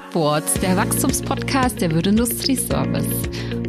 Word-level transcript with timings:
Upwards, 0.00 0.54
der 0.54 0.76
Wachstumspodcast 0.76 1.80
der 1.80 1.92
Würdindustrie 1.92 2.56
Service. 2.56 3.06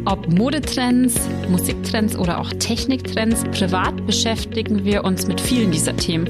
Ob 0.06 0.28
Modetrends, 0.32 1.14
Musiktrends 1.48 2.16
oder 2.16 2.40
auch 2.40 2.50
Techniktrends, 2.54 3.44
privat 3.44 4.06
beschäftigen 4.06 4.84
wir 4.84 5.04
uns 5.04 5.26
mit 5.26 5.40
vielen 5.40 5.70
dieser 5.70 5.94
Themen. 5.96 6.28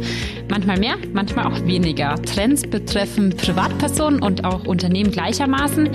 Manchmal 0.50 0.78
mehr, 0.78 0.96
manchmal 1.12 1.46
auch 1.46 1.64
weniger. 1.66 2.16
Trends 2.22 2.62
betreffen 2.62 3.30
Privatpersonen 3.36 4.22
und 4.22 4.44
auch 4.44 4.64
Unternehmen 4.64 5.12
gleichermaßen. 5.12 5.88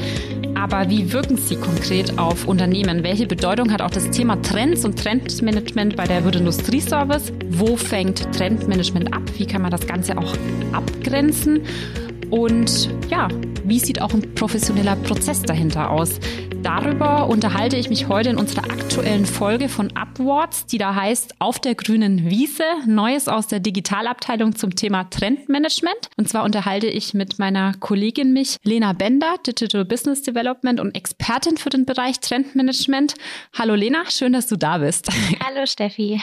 Aber 0.56 0.90
wie 0.90 1.12
wirken 1.12 1.38
sie 1.38 1.56
konkret 1.56 2.18
auf 2.18 2.48
Unternehmen? 2.48 3.04
Welche 3.04 3.28
Bedeutung 3.28 3.72
hat 3.72 3.82
auch 3.82 3.92
das 3.92 4.10
Thema 4.10 4.42
Trends 4.42 4.86
und 4.86 4.98
Trendmanagement 4.98 5.96
bei 5.96 6.06
der 6.06 6.24
Würdindustrie 6.24 6.82
Service? 6.82 7.34
Wo 7.50 7.76
fängt 7.76 8.34
Trendmanagement 8.34 9.14
ab? 9.14 9.24
Wie 9.38 9.46
kann 9.46 9.62
man 9.62 9.72
das 9.72 9.86
Ganze 9.86 10.18
auch 10.18 10.34
abgrenzen? 10.72 11.62
Und 12.30 12.90
ja, 13.10 13.30
wie 13.68 13.80
sieht 13.80 14.02
auch 14.02 14.14
ein 14.14 14.34
professioneller 14.34 14.96
Prozess 14.96 15.42
dahinter 15.42 15.90
aus? 15.90 16.20
Darüber 16.64 17.28
unterhalte 17.28 17.76
ich 17.76 17.90
mich 17.90 18.08
heute 18.08 18.30
in 18.30 18.38
unserer 18.38 18.64
aktuellen 18.64 19.26
Folge 19.26 19.68
von 19.68 19.92
Upwards, 19.96 20.66
die 20.66 20.78
da 20.78 20.96
heißt 20.96 21.36
Auf 21.40 21.60
der 21.60 21.76
grünen 21.76 22.30
Wiese, 22.30 22.64
Neues 22.86 23.28
aus 23.28 23.48
der 23.48 23.60
Digitalabteilung 23.60 24.56
zum 24.56 24.76
Thema 24.76 25.10
Trendmanagement. 25.10 26.10
Und 26.16 26.30
zwar 26.30 26.44
unterhalte 26.44 26.88
ich 26.88 27.14
mit 27.14 27.40
meiner 27.40 27.74
Kollegin 27.74 28.34
mich, 28.34 28.58
Lena 28.64 28.94
Bender, 28.94 29.36
Digital 29.46 29.86
Business 29.86 30.22
Development 30.22 30.80
und 30.80 30.96
Expertin 30.96 31.58
für 31.58 31.70
den 31.70 31.86
Bereich 31.86 32.20
Trendmanagement. 32.22 33.16
Hallo 33.58 33.76
Lena, 33.76 34.10
schön, 34.10 34.34
dass 34.34 34.48
du 34.48 34.56
da 34.56 34.78
bist. 34.78 35.10
Hallo 35.46 35.66
Steffi. 35.66 36.22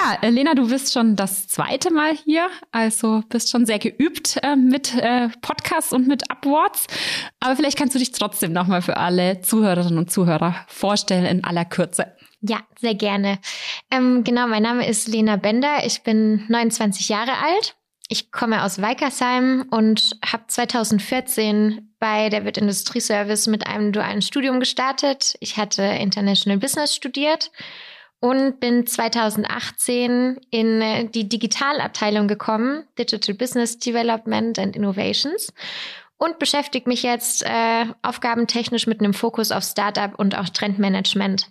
Ja, 0.00 0.28
Lena, 0.28 0.54
du 0.54 0.68
bist 0.68 0.92
schon 0.92 1.14
das 1.14 1.46
zweite 1.46 1.92
Mal 1.92 2.16
hier, 2.16 2.48
also 2.72 3.22
bist 3.28 3.50
schon 3.50 3.66
sehr 3.66 3.78
geübt 3.78 4.38
äh, 4.42 4.56
mit 4.56 4.94
äh, 4.94 5.28
Podcasts 5.42 5.92
und 5.92 6.08
mit 6.08 6.30
Upwards. 6.30 6.86
Aber 7.38 7.54
vielleicht 7.56 7.76
kannst 7.76 7.94
du 7.94 7.98
dich 7.98 8.12
trotzdem 8.12 8.52
nochmal 8.52 8.80
für 8.80 8.96
alle 8.96 9.42
Zuhörerinnen 9.42 9.98
und 9.98 10.10
Zuhörer 10.10 10.54
vorstellen 10.68 11.26
in 11.26 11.44
aller 11.44 11.66
Kürze. 11.66 12.14
Ja, 12.40 12.60
sehr 12.78 12.94
gerne. 12.94 13.38
Ähm, 13.90 14.24
genau, 14.24 14.46
mein 14.46 14.62
Name 14.62 14.88
ist 14.88 15.06
Lena 15.06 15.36
Bender. 15.36 15.84
Ich 15.84 16.02
bin 16.02 16.46
29 16.48 17.10
Jahre 17.10 17.32
alt. 17.32 17.76
Ich 18.08 18.32
komme 18.32 18.64
aus 18.64 18.80
Weikersheim 18.80 19.66
und 19.70 20.16
habe 20.24 20.44
2014 20.46 21.94
bei 21.98 22.30
der 22.30 22.46
Wirt 22.46 22.56
Industrie 22.56 23.00
Service 23.00 23.46
mit 23.46 23.66
einem 23.66 23.92
dualen 23.92 24.22
Studium 24.22 24.60
gestartet. 24.60 25.34
Ich 25.40 25.58
hatte 25.58 25.82
International 25.82 26.58
Business 26.58 26.94
studiert 26.94 27.50
und 28.20 28.60
bin 28.60 28.86
2018 28.86 30.38
in 30.50 30.82
äh, 30.82 31.06
die 31.06 31.28
Digitalabteilung 31.28 32.28
gekommen, 32.28 32.84
Digital 32.98 33.34
Business 33.34 33.78
Development 33.78 34.58
and 34.58 34.76
Innovations 34.76 35.52
und 36.18 36.38
beschäftige 36.38 36.88
mich 36.88 37.02
jetzt 37.02 37.42
äh, 37.44 37.86
aufgabentechnisch 38.02 38.86
mit 38.86 39.00
einem 39.00 39.14
Fokus 39.14 39.50
auf 39.50 39.64
Startup 39.64 40.16
und 40.18 40.36
auch 40.36 40.50
Trendmanagement. 40.50 41.48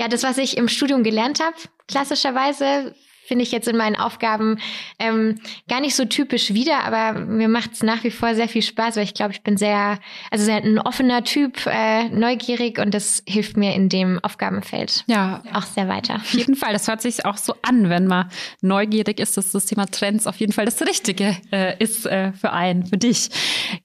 Ja, 0.00 0.08
das, 0.08 0.24
was 0.24 0.38
ich 0.38 0.56
im 0.56 0.68
Studium 0.68 1.04
gelernt 1.04 1.40
habe, 1.40 1.56
klassischerweise 1.86 2.94
finde 3.26 3.42
ich 3.42 3.52
jetzt 3.52 3.68
in 3.68 3.76
meinen 3.76 3.96
Aufgaben 3.96 4.58
ähm, 4.98 5.40
gar 5.68 5.80
nicht 5.80 5.94
so 5.94 6.04
typisch 6.04 6.52
wieder, 6.52 6.84
aber 6.84 7.18
mir 7.20 7.48
macht 7.48 7.72
es 7.72 7.82
nach 7.82 8.04
wie 8.04 8.10
vor 8.10 8.34
sehr 8.34 8.48
viel 8.48 8.62
Spaß, 8.62 8.96
weil 8.96 9.04
ich 9.04 9.14
glaube, 9.14 9.32
ich 9.32 9.42
bin 9.42 9.56
sehr, 9.56 9.98
also 10.30 10.44
sehr 10.44 10.56
ein 10.56 10.78
offener 10.78 11.24
Typ, 11.24 11.66
äh, 11.66 12.08
neugierig 12.08 12.78
und 12.78 12.92
das 12.92 13.22
hilft 13.26 13.56
mir 13.56 13.74
in 13.74 13.88
dem 13.88 14.18
Aufgabenfeld 14.22 15.04
ja 15.06 15.42
auch 15.52 15.62
sehr 15.62 15.88
weiter. 15.88 16.16
Auf 16.16 16.34
jeden 16.34 16.56
Fall, 16.56 16.72
das 16.72 16.88
hört 16.88 17.00
sich 17.00 17.24
auch 17.24 17.36
so 17.36 17.54
an, 17.62 17.88
wenn 17.88 18.06
man 18.06 18.28
neugierig 18.60 19.20
ist, 19.20 19.36
dass 19.36 19.52
das 19.52 19.66
Thema 19.66 19.86
Trends 19.86 20.26
auf 20.26 20.36
jeden 20.36 20.52
Fall 20.52 20.64
das 20.64 20.80
Richtige 20.82 21.36
äh, 21.52 21.76
ist 21.82 22.06
äh, 22.06 22.32
für 22.32 22.52
einen, 22.52 22.86
für 22.86 22.96
dich. 22.96 23.30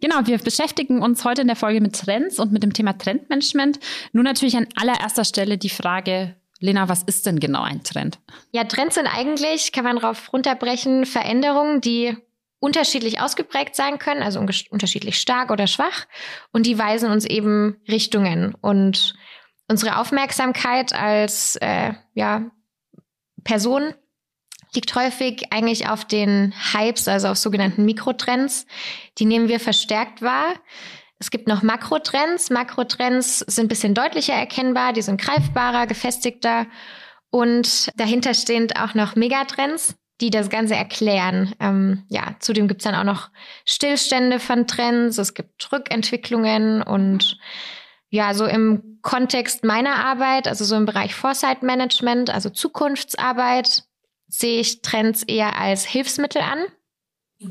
Genau, 0.01 0.15
wir 0.25 0.37
beschäftigen 0.37 1.01
uns 1.01 1.23
heute 1.25 1.41
in 1.41 1.47
der 1.47 1.55
Folge 1.55 1.81
mit 1.81 1.95
Trends 1.95 2.39
und 2.39 2.51
mit 2.51 2.63
dem 2.63 2.73
Thema 2.73 2.97
Trendmanagement. 2.97 3.79
Nun 4.13 4.23
natürlich 4.23 4.57
an 4.57 4.67
allererster 4.75 5.25
Stelle 5.25 5.57
die 5.57 5.69
Frage, 5.69 6.35
Lena, 6.59 6.89
was 6.89 7.03
ist 7.03 7.25
denn 7.25 7.39
genau 7.39 7.61
ein 7.61 7.83
Trend? 7.83 8.19
Ja, 8.51 8.65
Trends 8.65 8.95
sind 8.95 9.07
eigentlich, 9.07 9.71
kann 9.71 9.85
man 9.85 9.97
darauf 9.97 10.33
runterbrechen, 10.33 11.05
Veränderungen, 11.05 11.81
die 11.81 12.17
unterschiedlich 12.59 13.21
ausgeprägt 13.21 13.75
sein 13.75 13.99
können, 13.99 14.21
also 14.21 14.39
unterschiedlich 14.39 15.19
stark 15.19 15.49
oder 15.49 15.67
schwach. 15.67 16.05
Und 16.51 16.65
die 16.65 16.77
weisen 16.77 17.09
uns 17.09 17.25
eben 17.25 17.77
Richtungen. 17.87 18.53
Und 18.55 19.15
unsere 19.69 19.97
Aufmerksamkeit 19.97 20.93
als 20.93 21.55
äh, 21.57 21.93
ja, 22.13 22.51
Person 23.45 23.93
liegt 24.75 24.93
häufig 24.95 25.51
eigentlich 25.51 25.87
auf 25.87 26.05
den 26.05 26.53
Hypes, 26.73 27.07
also 27.07 27.29
auf 27.29 27.37
sogenannten 27.37 27.85
Mikrotrends. 27.85 28.65
Die 29.17 29.25
nehmen 29.25 29.47
wir 29.47 29.59
verstärkt 29.59 30.21
wahr. 30.21 30.55
Es 31.19 31.31
gibt 31.31 31.47
noch 31.47 31.61
Makrotrends. 31.61 32.49
Makrotrends 32.49 33.39
sind 33.39 33.65
ein 33.65 33.67
bisschen 33.67 33.93
deutlicher 33.93 34.33
erkennbar, 34.33 34.93
die 34.93 35.01
sind 35.01 35.19
greifbarer, 35.19 35.85
gefestigter. 35.85 36.65
Und 37.29 37.91
dahinter 37.95 38.33
stehen 38.33 38.71
auch 38.75 38.95
noch 38.95 39.15
Megatrends, 39.15 39.95
die 40.21 40.29
das 40.29 40.49
Ganze 40.49 40.75
erklären. 40.75 41.53
Ähm, 41.59 42.05
ja, 42.07 42.35
zudem 42.39 42.67
gibt 42.67 42.81
es 42.81 42.85
dann 42.85 42.95
auch 42.95 43.03
noch 43.03 43.29
Stillstände 43.65 44.39
von 44.39 44.65
Trends, 44.65 45.17
es 45.17 45.33
gibt 45.33 45.71
Rückentwicklungen 45.71 46.81
und 46.81 47.37
ja, 48.09 48.33
so 48.33 48.45
im 48.45 48.99
Kontext 49.01 49.63
meiner 49.63 50.03
Arbeit, 50.03 50.47
also 50.47 50.65
so 50.65 50.75
im 50.75 50.85
Bereich 50.85 51.13
Foresight 51.13 51.61
Management, 51.61 52.29
also 52.31 52.49
Zukunftsarbeit, 52.49 53.83
sehe 54.27 54.59
ich 54.59 54.81
Trends 54.81 55.23
eher 55.23 55.59
als 55.59 55.85
Hilfsmittel 55.85 56.41
an, 56.41 56.65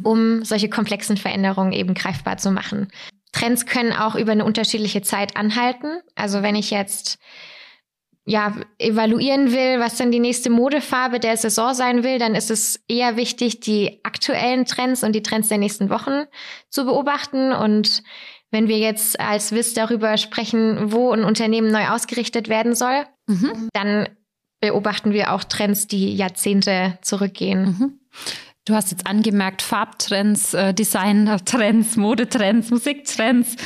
um 0.03 0.45
solche 0.45 0.69
komplexen 0.69 1.17
Veränderungen 1.17 1.73
eben 1.73 1.95
greifbar 1.95 2.39
zu 2.39 2.51
machen. 2.51 2.89
Trends 3.33 3.67
können 3.67 3.93
auch 3.93 4.15
über 4.15 4.33
eine 4.33 4.45
unterschiedliche 4.45 5.03
Zeit 5.03 5.37
anhalten. 5.37 6.01
Also 6.15 6.43
wenn 6.43 6.55
ich 6.55 6.71
jetzt 6.71 7.19
ja, 8.29 8.55
evaluieren 8.79 9.53
will, 9.53 9.81
was 9.81 9.97
dann 9.97 10.13
die 10.13 10.21
nächste 10.21 10.51
Modefarbe 10.51 11.19
der 11.19 11.39
Saison 11.39 11.73
sein 11.73 12.03
will, 12.03 12.19
dann 12.19 12.35
ist 12.35 12.51
es 12.51 12.79
eher 12.87 13.17
wichtig, 13.17 13.61
die 13.61 14.01
aktuellen 14.03 14.67
Trends 14.67 15.03
und 15.03 15.13
die 15.13 15.23
Trends 15.23 15.49
der 15.49 15.57
nächsten 15.57 15.89
Wochen 15.89 16.25
zu 16.69 16.85
beobachten. 16.85 17.53
Und 17.53 18.03
wenn 18.51 18.69
wir 18.69 18.79
jetzt 18.79 19.19
als 19.19 19.53
WIS 19.53 19.73
darüber 19.73 20.19
sprechen, 20.19 20.93
wo 20.93 21.11
ein 21.11 21.25
Unternehmen 21.25 21.71
neu 21.71 21.89
ausgerichtet 21.89 22.49
werden 22.51 22.75
soll, 22.75 23.07
mhm. 23.29 23.71
dann 23.73 24.09
beobachten 24.61 25.13
wir 25.13 25.33
auch 25.33 25.45
Trends, 25.45 25.87
die 25.87 26.15
Jahrzehnte 26.15 26.99
zurückgehen. 27.01 27.65
Mhm. 27.65 28.01
Du 28.69 28.75
hast 28.75 28.91
jetzt 28.91 29.07
angemerkt, 29.07 29.63
Farbtrends, 29.63 30.53
äh, 30.53 30.75
Designtrends, 30.75 31.97
Modetrends, 31.97 32.71
Musiktrends. 32.71 33.57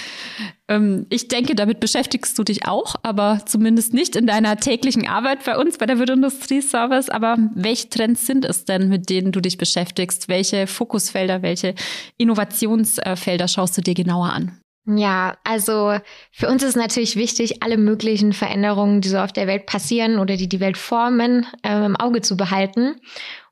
Ähm, 0.68 1.06
ich 1.10 1.26
denke, 1.26 1.56
damit 1.56 1.80
beschäftigst 1.80 2.38
du 2.38 2.44
dich 2.44 2.68
auch, 2.68 2.94
aber 3.02 3.40
zumindest 3.44 3.94
nicht 3.94 4.14
in 4.14 4.28
deiner 4.28 4.58
täglichen 4.58 5.08
Arbeit 5.08 5.44
bei 5.44 5.58
uns, 5.58 5.78
bei 5.78 5.86
der 5.86 5.98
Würdindustrie 5.98 6.62
Service. 6.62 7.08
Aber 7.08 7.36
welche 7.52 7.88
Trends 7.88 8.28
sind 8.28 8.44
es 8.44 8.64
denn, 8.64 8.88
mit 8.88 9.10
denen 9.10 9.32
du 9.32 9.40
dich 9.40 9.58
beschäftigst? 9.58 10.28
Welche 10.28 10.68
Fokusfelder, 10.68 11.42
welche 11.42 11.74
Innovationsfelder 12.16 13.48
schaust 13.48 13.76
du 13.76 13.80
dir 13.80 13.94
genauer 13.94 14.32
an? 14.32 14.56
Ja, 14.84 15.36
also 15.42 15.98
für 16.30 16.48
uns 16.48 16.62
ist 16.62 16.76
natürlich 16.76 17.16
wichtig, 17.16 17.62
alle 17.62 17.76
möglichen 17.76 18.32
Veränderungen, 18.32 19.00
die 19.00 19.08
so 19.08 19.18
auf 19.18 19.32
der 19.32 19.48
Welt 19.48 19.66
passieren 19.66 20.18
oder 20.18 20.36
die 20.36 20.48
die 20.48 20.60
Welt 20.60 20.76
formen, 20.76 21.46
äh, 21.64 21.86
im 21.86 21.96
Auge 21.96 22.20
zu 22.20 22.36
behalten 22.36 22.96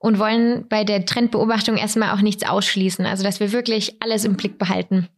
und 0.01 0.19
wollen 0.19 0.67
bei 0.69 0.83
der 0.83 1.05
Trendbeobachtung 1.05 1.77
erstmal 1.77 2.11
auch 2.11 2.23
nichts 2.23 2.43
ausschließen. 2.43 3.07
Also, 3.07 3.23
dass 3.23 3.39
wir 3.39 3.53
wirklich 3.53 4.03
alles 4.03 4.25
im 4.25 4.35
Blick 4.35 4.59
behalten. 4.59 5.09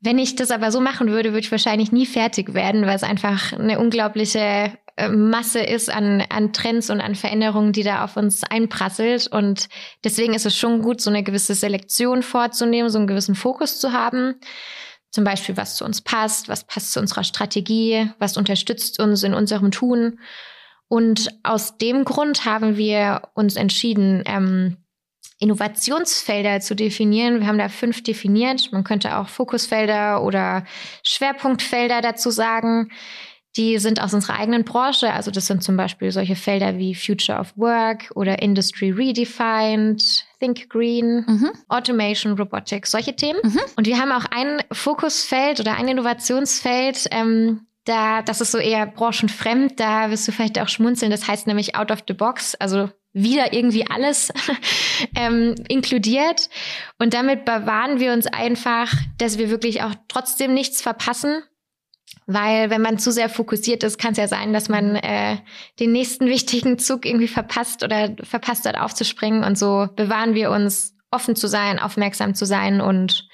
Wenn 0.00 0.18
ich 0.18 0.34
das 0.34 0.50
aber 0.50 0.72
so 0.72 0.80
machen 0.80 1.08
würde, 1.08 1.30
würde 1.30 1.44
ich 1.44 1.52
wahrscheinlich 1.52 1.92
nie 1.92 2.06
fertig 2.06 2.52
werden, 2.52 2.86
weil 2.86 2.96
es 2.96 3.02
einfach 3.02 3.52
eine 3.52 3.78
unglaubliche 3.78 4.72
äh, 4.96 5.08
Masse 5.08 5.60
ist 5.60 5.90
an, 5.90 6.24
an 6.28 6.52
Trends 6.52 6.90
und 6.90 7.00
an 7.00 7.14
Veränderungen, 7.14 7.72
die 7.72 7.84
da 7.84 8.02
auf 8.02 8.16
uns 8.16 8.42
einprasselt. 8.42 9.28
Und 9.28 9.68
deswegen 10.02 10.34
ist 10.34 10.46
es 10.46 10.56
schon 10.56 10.82
gut, 10.82 11.00
so 11.00 11.10
eine 11.10 11.22
gewisse 11.22 11.54
Selektion 11.54 12.22
vorzunehmen, 12.22 12.90
so 12.90 12.98
einen 12.98 13.06
gewissen 13.06 13.36
Fokus 13.36 13.78
zu 13.78 13.92
haben. 13.92 14.40
Zum 15.12 15.22
Beispiel, 15.22 15.56
was 15.56 15.76
zu 15.76 15.84
uns 15.84 16.00
passt, 16.00 16.48
was 16.48 16.64
passt 16.64 16.92
zu 16.92 17.00
unserer 17.00 17.24
Strategie, 17.24 18.10
was 18.18 18.36
unterstützt 18.36 19.00
uns 19.00 19.22
in 19.22 19.34
unserem 19.34 19.70
Tun. 19.70 20.18
Und 20.90 21.28
aus 21.44 21.78
dem 21.78 22.04
Grund 22.04 22.44
haben 22.44 22.76
wir 22.76 23.22
uns 23.34 23.54
entschieden, 23.54 24.24
ähm, 24.26 24.76
Innovationsfelder 25.38 26.58
zu 26.58 26.74
definieren. 26.74 27.38
Wir 27.38 27.46
haben 27.46 27.58
da 27.58 27.68
fünf 27.68 28.02
definiert. 28.02 28.72
Man 28.72 28.82
könnte 28.82 29.16
auch 29.16 29.28
Fokusfelder 29.28 30.20
oder 30.24 30.64
Schwerpunktfelder 31.04 32.00
dazu 32.00 32.30
sagen, 32.30 32.90
die 33.56 33.78
sind 33.78 34.02
aus 34.02 34.14
unserer 34.14 34.40
eigenen 34.40 34.64
Branche. 34.64 35.12
Also 35.12 35.30
das 35.30 35.46
sind 35.46 35.62
zum 35.62 35.76
Beispiel 35.76 36.10
solche 36.10 36.34
Felder 36.34 36.76
wie 36.76 36.96
Future 36.96 37.38
of 37.38 37.56
Work 37.56 38.10
oder 38.16 38.42
Industry 38.42 38.90
Redefined, 38.90 40.02
Think 40.40 40.68
Green, 40.68 41.24
mhm. 41.24 41.50
Automation, 41.68 42.32
Robotics, 42.36 42.90
solche 42.90 43.14
Themen. 43.14 43.38
Mhm. 43.44 43.60
Und 43.76 43.86
wir 43.86 43.96
haben 43.96 44.10
auch 44.10 44.24
ein 44.32 44.60
Fokusfeld 44.72 45.60
oder 45.60 45.76
ein 45.76 45.86
Innovationsfeld, 45.86 47.06
ähm, 47.12 47.66
da, 47.84 48.22
das 48.22 48.40
ist 48.40 48.52
so 48.52 48.58
eher 48.58 48.86
branchenfremd, 48.86 49.80
da 49.80 50.10
wirst 50.10 50.28
du 50.28 50.32
vielleicht 50.32 50.60
auch 50.60 50.68
schmunzeln. 50.68 51.10
Das 51.10 51.26
heißt 51.26 51.46
nämlich 51.46 51.76
out 51.76 51.90
of 51.90 52.00
the 52.06 52.14
box, 52.14 52.54
also 52.56 52.90
wieder 53.12 53.52
irgendwie 53.52 53.86
alles 53.88 54.32
ähm, 55.16 55.54
inkludiert. 55.68 56.48
Und 56.98 57.14
damit 57.14 57.44
bewahren 57.44 57.98
wir 58.00 58.12
uns 58.12 58.26
einfach, 58.26 58.92
dass 59.18 59.38
wir 59.38 59.50
wirklich 59.50 59.82
auch 59.82 59.94
trotzdem 60.08 60.54
nichts 60.54 60.82
verpassen. 60.82 61.42
Weil 62.26 62.70
wenn 62.70 62.82
man 62.82 62.98
zu 62.98 63.10
sehr 63.10 63.28
fokussiert 63.28 63.82
ist, 63.82 63.98
kann 63.98 64.12
es 64.12 64.18
ja 64.18 64.28
sein, 64.28 64.52
dass 64.52 64.68
man 64.68 64.94
äh, 64.96 65.38
den 65.80 65.92
nächsten 65.92 66.26
wichtigen 66.28 66.78
Zug 66.78 67.06
irgendwie 67.06 67.28
verpasst 67.28 67.82
oder 67.82 68.14
verpasst 68.22 68.66
hat 68.66 68.78
aufzuspringen. 68.78 69.42
Und 69.42 69.58
so 69.58 69.88
bewahren 69.96 70.34
wir 70.34 70.50
uns, 70.50 70.96
offen 71.10 71.36
zu 71.36 71.48
sein, 71.48 71.78
aufmerksam 71.78 72.34
zu 72.34 72.46
sein 72.46 72.80
und 72.80 73.28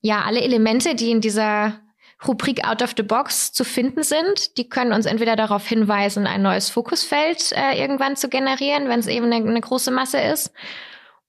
ja, 0.00 0.22
alle 0.22 0.40
Elemente, 0.40 0.94
die 0.94 1.10
in 1.10 1.20
dieser 1.20 1.80
Rubrik 2.26 2.66
Out 2.66 2.82
of 2.82 2.94
the 2.96 3.02
Box 3.02 3.52
zu 3.52 3.64
finden 3.64 4.02
sind. 4.02 4.56
Die 4.56 4.68
können 4.68 4.92
uns 4.92 5.06
entweder 5.06 5.36
darauf 5.36 5.66
hinweisen, 5.66 6.26
ein 6.26 6.42
neues 6.42 6.70
Fokusfeld 6.70 7.52
äh, 7.52 7.78
irgendwann 7.78 8.16
zu 8.16 8.28
generieren, 8.28 8.88
wenn 8.88 9.00
es 9.00 9.06
eben 9.06 9.26
eine, 9.26 9.36
eine 9.36 9.60
große 9.60 9.90
Masse 9.90 10.18
ist, 10.18 10.52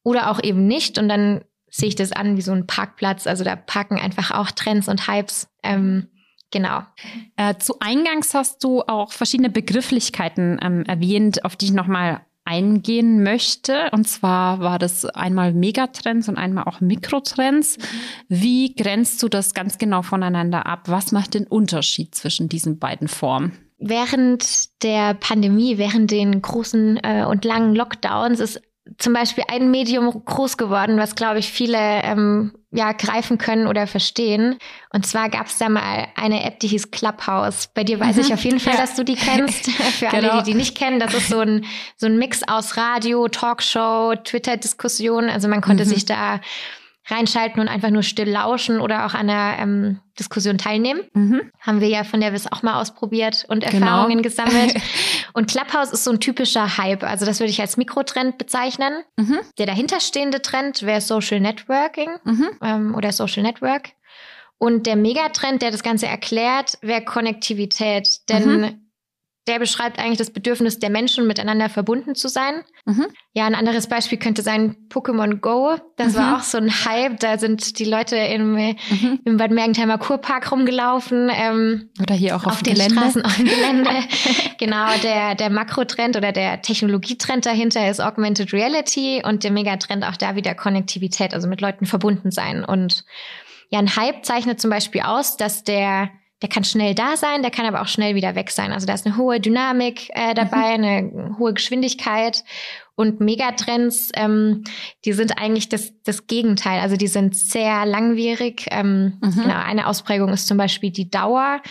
oder 0.03 0.31
auch 0.31 0.41
eben 0.41 0.65
nicht. 0.67 0.97
Und 0.97 1.09
dann 1.09 1.43
sehe 1.69 1.89
ich 1.89 1.95
das 1.95 2.13
an 2.13 2.37
wie 2.37 2.41
so 2.41 2.53
ein 2.53 2.67
Parkplatz. 2.67 3.27
Also 3.27 3.43
da 3.43 3.55
parken 3.55 3.99
einfach 3.99 4.31
auch 4.31 4.51
Trends 4.51 4.87
und 4.87 5.07
Hypes. 5.07 5.49
Ähm, 5.63 6.07
Genau. 6.51 6.83
Äh, 7.35 7.55
zu 7.57 7.79
Eingangs 7.81 8.33
hast 8.33 8.63
du 8.63 8.81
auch 8.81 9.11
verschiedene 9.11 9.49
Begrifflichkeiten 9.49 10.57
ähm, 10.61 10.83
erwähnt, 10.85 11.43
auf 11.43 11.55
die 11.55 11.65
ich 11.65 11.73
nochmal 11.73 12.21
eingehen 12.47 13.21
möchte. 13.21 13.89
Und 13.91 14.07
zwar 14.07 14.59
war 14.59 14.79
das 14.79 15.05
einmal 15.05 15.53
Megatrends 15.53 16.29
und 16.29 16.37
einmal 16.37 16.63
auch 16.63 16.79
Mikrotrends. 16.79 17.77
Wie 18.29 18.73
grenzt 18.73 19.21
du 19.21 19.27
das 19.27 19.53
ganz 19.53 19.77
genau 19.77 20.01
voneinander 20.01 20.65
ab? 20.65 20.83
Was 20.87 21.11
macht 21.11 21.33
den 21.33 21.45
Unterschied 21.45 22.15
zwischen 22.15 22.47
diesen 22.47 22.79
beiden 22.79 23.07
Formen? 23.07 23.51
Während 23.79 24.83
der 24.83 25.13
Pandemie, 25.13 25.77
während 25.77 26.09
den 26.09 26.41
großen 26.41 26.99
äh, 27.03 27.25
und 27.29 27.45
langen 27.45 27.75
Lockdowns 27.75 28.39
ist 28.39 28.61
zum 28.97 29.13
Beispiel 29.13 29.43
ein 29.47 29.71
Medium 29.71 30.23
groß 30.25 30.57
geworden, 30.57 30.97
was, 30.97 31.15
glaube 31.15 31.39
ich, 31.39 31.51
viele 31.51 31.77
ähm, 31.77 32.53
ja, 32.71 32.91
greifen 32.91 33.37
können 33.37 33.67
oder 33.67 33.87
verstehen. 33.87 34.57
Und 34.91 35.05
zwar 35.05 35.29
gab 35.29 35.47
es 35.47 35.57
da 35.57 35.69
mal 35.69 36.07
eine 36.15 36.43
App, 36.43 36.59
die 36.59 36.67
hieß 36.67 36.91
Clubhouse. 36.91 37.67
Bei 37.73 37.83
dir 37.83 37.99
weiß 37.99 38.17
mhm. 38.17 38.21
ich 38.21 38.33
auf 38.33 38.43
jeden 38.43 38.59
Fall, 38.59 38.73
ja. 38.73 38.81
dass 38.81 38.95
du 38.95 39.03
die 39.03 39.15
kennst. 39.15 39.69
Für 39.71 40.07
genau. 40.07 40.29
alle, 40.29 40.43
die 40.43 40.51
die 40.51 40.57
nicht 40.57 40.77
kennen, 40.77 40.99
das 40.99 41.13
ist 41.13 41.29
so 41.29 41.39
ein, 41.39 41.65
so 41.95 42.07
ein 42.07 42.17
Mix 42.17 42.43
aus 42.47 42.77
Radio, 42.77 43.27
Talkshow, 43.27 44.15
Twitter-Diskussion. 44.23 45.29
Also 45.29 45.47
man 45.47 45.61
konnte 45.61 45.85
mhm. 45.85 45.89
sich 45.89 46.05
da 46.05 46.39
reinschalten 47.09 47.61
und 47.61 47.67
einfach 47.67 47.89
nur 47.89 48.03
still 48.03 48.29
lauschen 48.29 48.79
oder 48.79 49.05
auch 49.05 49.13
an 49.13 49.27
der 49.27 49.57
ähm, 49.59 49.99
Diskussion 50.19 50.57
teilnehmen. 50.57 51.01
Mhm. 51.13 51.51
Haben 51.59 51.81
wir 51.81 51.87
ja 51.87 52.03
von 52.03 52.19
der 52.19 52.33
WIS 52.33 52.51
auch 52.51 52.63
mal 52.63 52.81
ausprobiert 52.81 53.45
und 53.47 53.63
genau. 53.63 53.85
Erfahrungen 53.85 54.21
genau. 54.21 54.23
gesammelt. 54.23 54.75
und 55.33 55.49
Clubhouse 55.49 55.91
ist 55.91 56.03
so 56.03 56.11
ein 56.11 56.19
typischer 56.19 56.77
Hype. 56.77 57.03
Also 57.03 57.25
das 57.25 57.39
würde 57.39 57.51
ich 57.51 57.61
als 57.61 57.77
Mikrotrend 57.77 58.37
bezeichnen. 58.37 59.03
Mhm. 59.15 59.39
Der 59.57 59.65
dahinterstehende 59.65 60.41
Trend 60.41 60.83
wäre 60.83 61.01
Social 61.01 61.39
Networking 61.39 62.11
mhm. 62.23 62.49
ähm, 62.61 62.95
oder 62.95 63.11
Social 63.11 63.43
Network. 63.43 63.91
Und 64.57 64.87
der 64.87 64.95
Megatrend, 64.95 65.61
der 65.61 65.71
das 65.71 65.83
Ganze 65.83 66.07
erklärt, 66.07 66.77
wäre 66.81 67.03
Konnektivität. 67.03 68.27
Denn 68.29 68.61
mhm 68.61 68.86
der 69.47 69.59
beschreibt 69.59 69.99
eigentlich 69.99 70.17
das 70.17 70.31
Bedürfnis 70.31 70.79
der 70.79 70.89
Menschen, 70.89 71.25
miteinander 71.25 71.69
verbunden 71.69 72.15
zu 72.15 72.27
sein. 72.27 72.63
Mhm. 72.85 73.07
Ja, 73.33 73.45
ein 73.45 73.55
anderes 73.55 73.87
Beispiel 73.87 74.17
könnte 74.17 74.41
sein 74.41 74.75
Pokémon 74.89 75.39
Go. 75.39 75.75
Das 75.95 76.13
mhm. 76.13 76.17
war 76.17 76.37
auch 76.37 76.43
so 76.43 76.57
ein 76.57 76.69
Hype. 76.85 77.19
Da 77.19 77.37
sind 77.37 77.79
die 77.79 77.85
Leute 77.85 78.15
im, 78.15 78.53
mhm. 78.53 79.19
im 79.23 79.37
Bad 79.37 79.51
Mergentheimer 79.51 79.97
Kurpark 79.97 80.51
rumgelaufen. 80.51 81.31
Ähm, 81.33 81.89
oder 82.01 82.15
hier 82.15 82.35
auch 82.35 82.45
auf, 82.45 82.53
auf 82.53 82.63
den 82.63 82.73
Gelände. 82.73 82.95
Straßen, 82.95 83.25
auf 83.25 83.35
dem 83.37 83.45
Gelände. 83.45 83.89
genau, 84.57 84.87
der, 85.03 85.35
der 85.35 85.49
Makrotrend 85.49 86.17
oder 86.17 86.31
der 86.31 86.61
Technologietrend 86.61 87.45
dahinter 87.45 87.89
ist 87.89 88.01
Augmented 88.01 88.53
Reality 88.53 89.21
und 89.23 89.43
der 89.43 89.51
Megatrend 89.51 90.03
auch 90.03 90.17
da 90.17 90.35
wieder 90.35 90.53
Konnektivität, 90.55 91.33
also 91.33 91.47
mit 91.47 91.61
Leuten 91.61 91.85
verbunden 91.85 92.31
sein. 92.31 92.65
Und 92.65 93.05
ja, 93.69 93.79
ein 93.79 93.95
Hype 93.95 94.25
zeichnet 94.25 94.59
zum 94.59 94.69
Beispiel 94.69 95.01
aus, 95.01 95.37
dass 95.37 95.63
der 95.63 96.09
der 96.41 96.49
kann 96.49 96.63
schnell 96.63 96.93
da 96.93 97.17
sein, 97.17 97.41
der 97.41 97.51
kann 97.51 97.65
aber 97.65 97.81
auch 97.81 97.87
schnell 97.87 98.13
wieder 98.13 98.35
weg 98.35 98.51
sein. 98.51 98.71
Also 98.71 98.85
da 98.85 98.93
ist 98.93 99.05
eine 99.05 99.17
hohe 99.17 99.39
Dynamik 99.39 100.09
äh, 100.13 100.35
dabei, 100.35 100.77
mhm. 100.77 100.83
eine 100.83 101.35
hohe 101.39 101.53
Geschwindigkeit. 101.53 102.43
Und 102.95 103.19
Megatrends, 103.19 104.09
ähm, 104.15 104.63
die 105.05 105.13
sind 105.13 105.37
eigentlich 105.39 105.69
das, 105.69 105.93
das 106.03 106.25
Gegenteil. 106.27 106.79
Also 106.79 106.95
die 106.95 107.07
sind 107.07 107.35
sehr 107.35 107.85
langwierig. 107.85 108.65
Ähm, 108.71 109.19
mhm. 109.21 109.41
Genau, 109.43 109.55
eine 109.55 109.87
Ausprägung 109.87 110.29
ist 110.29 110.47
zum 110.47 110.57
Beispiel 110.57 110.91
die 110.91 111.09
Dauer. 111.09 111.61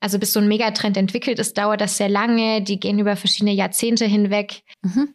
Also 0.00 0.18
bis 0.18 0.32
so 0.34 0.40
ein 0.40 0.48
Megatrend 0.48 0.96
entwickelt 0.96 1.38
ist, 1.38 1.56
dauert 1.56 1.80
das 1.80 1.96
sehr 1.96 2.10
lange. 2.10 2.62
Die 2.62 2.78
gehen 2.80 2.98
über 2.98 3.16
verschiedene 3.16 3.52
Jahrzehnte 3.52 4.04
hinweg. 4.04 4.62
Mhm. 4.82 5.14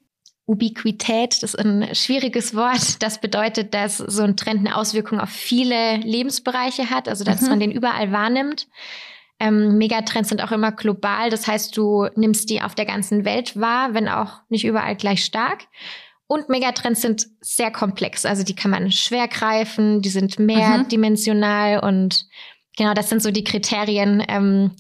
Ubiquität, 0.50 1.44
das 1.44 1.54
ist 1.54 1.60
ein 1.60 1.94
schwieriges 1.94 2.56
Wort. 2.56 3.04
Das 3.04 3.22
bedeutet, 3.22 3.76
dass 3.76 3.98
so 3.98 4.24
ein 4.24 4.36
Trend 4.36 4.66
eine 4.66 4.76
Auswirkung 4.76 5.20
auf 5.20 5.30
viele 5.30 5.98
Lebensbereiche 5.98 6.90
hat, 6.90 7.08
also 7.08 7.24
dass 7.24 7.42
mhm. 7.42 7.50
man 7.50 7.60
den 7.60 7.72
überall 7.72 8.12
wahrnimmt. 8.12 8.68
Ähm, 9.40 9.78
Megatrends 9.78 10.30
sind 10.30 10.44
auch 10.44 10.52
immer 10.52 10.72
global, 10.72 11.30
das 11.30 11.48
heißt, 11.48 11.78
du 11.78 12.08
nimmst 12.16 12.50
die 12.50 12.62
auf 12.62 12.74
der 12.74 12.86
ganzen 12.86 13.26
Welt 13.26 13.60
wahr, 13.60 13.94
wenn 13.94 14.10
auch 14.10 14.40
nicht 14.50 14.66
überall 14.66 14.96
gleich 14.96 15.24
stark. 15.24 15.68
Und 16.26 16.50
Megatrends 16.50 17.02
sind 17.02 17.28
sehr 17.42 17.72
komplex, 17.72 18.26
also 18.26 18.44
die 18.44 18.56
kann 18.56 18.72
man 18.72 18.92
schwer 18.92 19.28
greifen, 19.28 20.02
die 20.02 20.10
sind 20.10 20.40
mehrdimensional 20.40 21.78
mhm. 21.78 21.88
und 21.88 22.26
genau 22.76 22.94
das 22.94 23.10
sind 23.10 23.22
so 23.22 23.30
die 23.30 23.44
Kriterien, 23.44 24.24
ähm, 24.28 24.72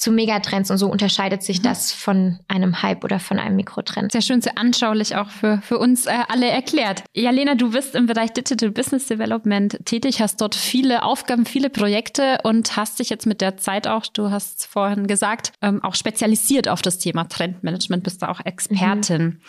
zu 0.00 0.10
Megatrends 0.10 0.70
und 0.70 0.78
so 0.78 0.88
unterscheidet 0.88 1.42
sich 1.42 1.58
mhm. 1.58 1.64
das 1.64 1.92
von 1.92 2.40
einem 2.48 2.82
Hype 2.82 3.04
oder 3.04 3.20
von 3.20 3.38
einem 3.38 3.56
Mikrotrend. 3.56 4.12
Sehr 4.12 4.22
schön, 4.22 4.40
sehr 4.40 4.56
anschaulich 4.56 5.14
auch 5.16 5.28
für, 5.28 5.60
für 5.62 5.78
uns 5.78 6.06
äh, 6.06 6.12
alle 6.28 6.48
erklärt. 6.48 7.04
Ja, 7.14 7.30
Lena, 7.30 7.54
du 7.54 7.70
bist 7.70 7.94
im 7.94 8.06
Bereich 8.06 8.32
Digital 8.32 8.70
Business 8.70 9.06
Development 9.06 9.78
tätig, 9.84 10.22
hast 10.22 10.40
dort 10.40 10.54
viele 10.54 11.02
Aufgaben, 11.02 11.44
viele 11.44 11.68
Projekte 11.68 12.38
und 12.44 12.76
hast 12.76 12.98
dich 12.98 13.10
jetzt 13.10 13.26
mit 13.26 13.42
der 13.42 13.58
Zeit 13.58 13.86
auch, 13.86 14.06
du 14.06 14.30
hast 14.30 14.60
es 14.60 14.66
vorhin 14.66 15.06
gesagt, 15.06 15.52
ähm, 15.60 15.84
auch 15.84 15.94
spezialisiert 15.94 16.68
auf 16.68 16.80
das 16.80 16.98
Thema 16.98 17.24
Trendmanagement, 17.24 18.02
bist 18.02 18.22
da 18.22 18.28
auch 18.28 18.40
Expertin. 18.44 19.22
Mhm. 19.22 19.40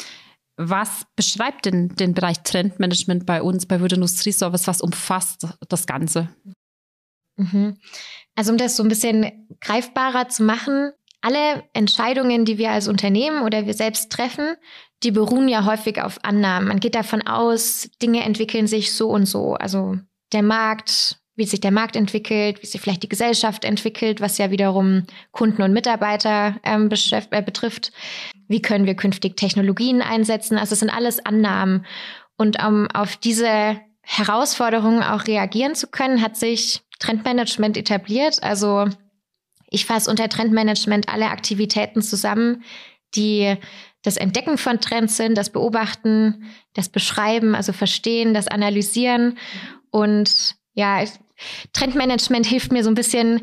Was 0.58 1.06
beschreibt 1.16 1.66
denn 1.66 1.96
den 1.96 2.14
Bereich 2.14 2.42
Trendmanagement 2.44 3.26
bei 3.26 3.42
uns, 3.42 3.66
bei 3.66 3.80
Würde 3.80 3.96
Industrie 3.96 4.34
Service? 4.34 4.68
Was 4.68 4.82
umfasst 4.82 5.48
das 5.70 5.88
Ganze? 5.88 6.28
Mhm. 7.38 7.78
Also 8.36 8.52
um 8.52 8.58
das 8.58 8.76
so 8.76 8.84
ein 8.84 8.90
bisschen 8.90 9.48
greifbarer 9.60 10.30
zu 10.30 10.44
machen, 10.44 10.92
alle 11.22 11.64
Entscheidungen, 11.74 12.46
die 12.46 12.58
wir 12.58 12.72
als 12.72 12.88
Unternehmen 12.88 13.44
oder 13.44 13.66
wir 13.68 13.74
selbst 13.74 14.12
treffen, 14.12 14.56
die 15.04 15.12
beruhen 15.12 15.48
ja 15.48 15.66
häufig 15.66 16.02
auf 16.02 16.24
Annahmen. 16.24 16.68
Man 16.68 16.80
geht 16.80 16.96
davon 16.96 17.22
aus, 17.22 17.90
Dinge 18.02 18.24
entwickeln 18.24 18.68
sich 18.68 18.94
so 18.94 19.10
und 19.10 19.26
so. 19.26 19.54
Also 19.56 19.98
der 20.32 20.44
Markt, 20.44 21.20
wie 21.36 21.46
sich 21.46 21.60
der 21.60 21.72
Markt 21.72 21.96
entwickelt, 21.96 22.62
wie 22.62 22.68
sich 22.68 22.82
vielleicht 22.82 23.04
die 23.04 23.10
Gesellschaft 23.10 23.66
entwickelt, 23.66 24.22
was 24.22 24.38
ja 24.38 24.52
wiederum 24.52 25.04
Kunden 25.32 25.62
und 25.62 25.74
Mitarbeiter 25.74 26.56
ähm, 26.64 26.90
äh, 26.92 27.42
betrifft. 27.42 27.92
Wie 28.48 28.62
können 28.62 28.86
wir 28.86 28.96
künftig 28.96 29.38
Technologien 29.38 30.02
einsetzen? 30.02 30.58
Also 30.58 30.74
es 30.74 30.80
sind 30.80 30.90
alles 30.90 31.26
Annahmen. 31.26 31.86
Und 32.38 32.64
um 32.64 32.88
auf 32.92 33.18
diese 33.18 33.80
Herausforderungen 34.02 35.04
auch 35.04 35.28
reagieren 35.28 35.76
zu 35.76 35.88
können, 35.88 36.22
hat 36.22 36.36
sich 36.36 36.82
Trendmanagement 37.02 37.76
etabliert. 37.76 38.42
Also 38.42 38.88
ich 39.70 39.86
fasse 39.86 40.10
unter 40.10 40.30
Trendmanagement 40.30 41.10
alle 41.10 41.30
Aktivitäten 41.30 42.02
zusammen, 42.02 42.64
die 43.16 43.56
das 44.04 44.18
Entdecken 44.18 44.58
von 44.58 44.80
Trends 44.80 45.18
sind, 45.18 45.38
das 45.38 45.50
Beobachten, 45.50 46.46
das 46.74 46.90
Beschreiben, 46.90 47.56
also 47.56 47.74
Verstehen, 47.74 48.34
das 48.34 48.48
Analysieren. 48.48 49.38
Und 49.90 50.56
ja, 50.74 51.04
Trendmanagement 51.74 52.46
hilft 52.46 52.72
mir 52.72 52.84
so 52.84 52.90
ein 52.90 52.96
bisschen 52.96 53.42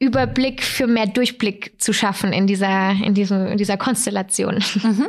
Überblick 0.00 0.62
für 0.62 0.86
mehr 0.86 1.06
Durchblick 1.06 1.80
zu 1.80 1.92
schaffen 1.92 2.32
in 2.32 2.46
dieser, 2.46 2.90
in 2.90 3.14
diesem, 3.14 3.46
in 3.48 3.58
dieser 3.58 3.76
Konstellation. 3.76 4.62
Mhm. 4.82 5.08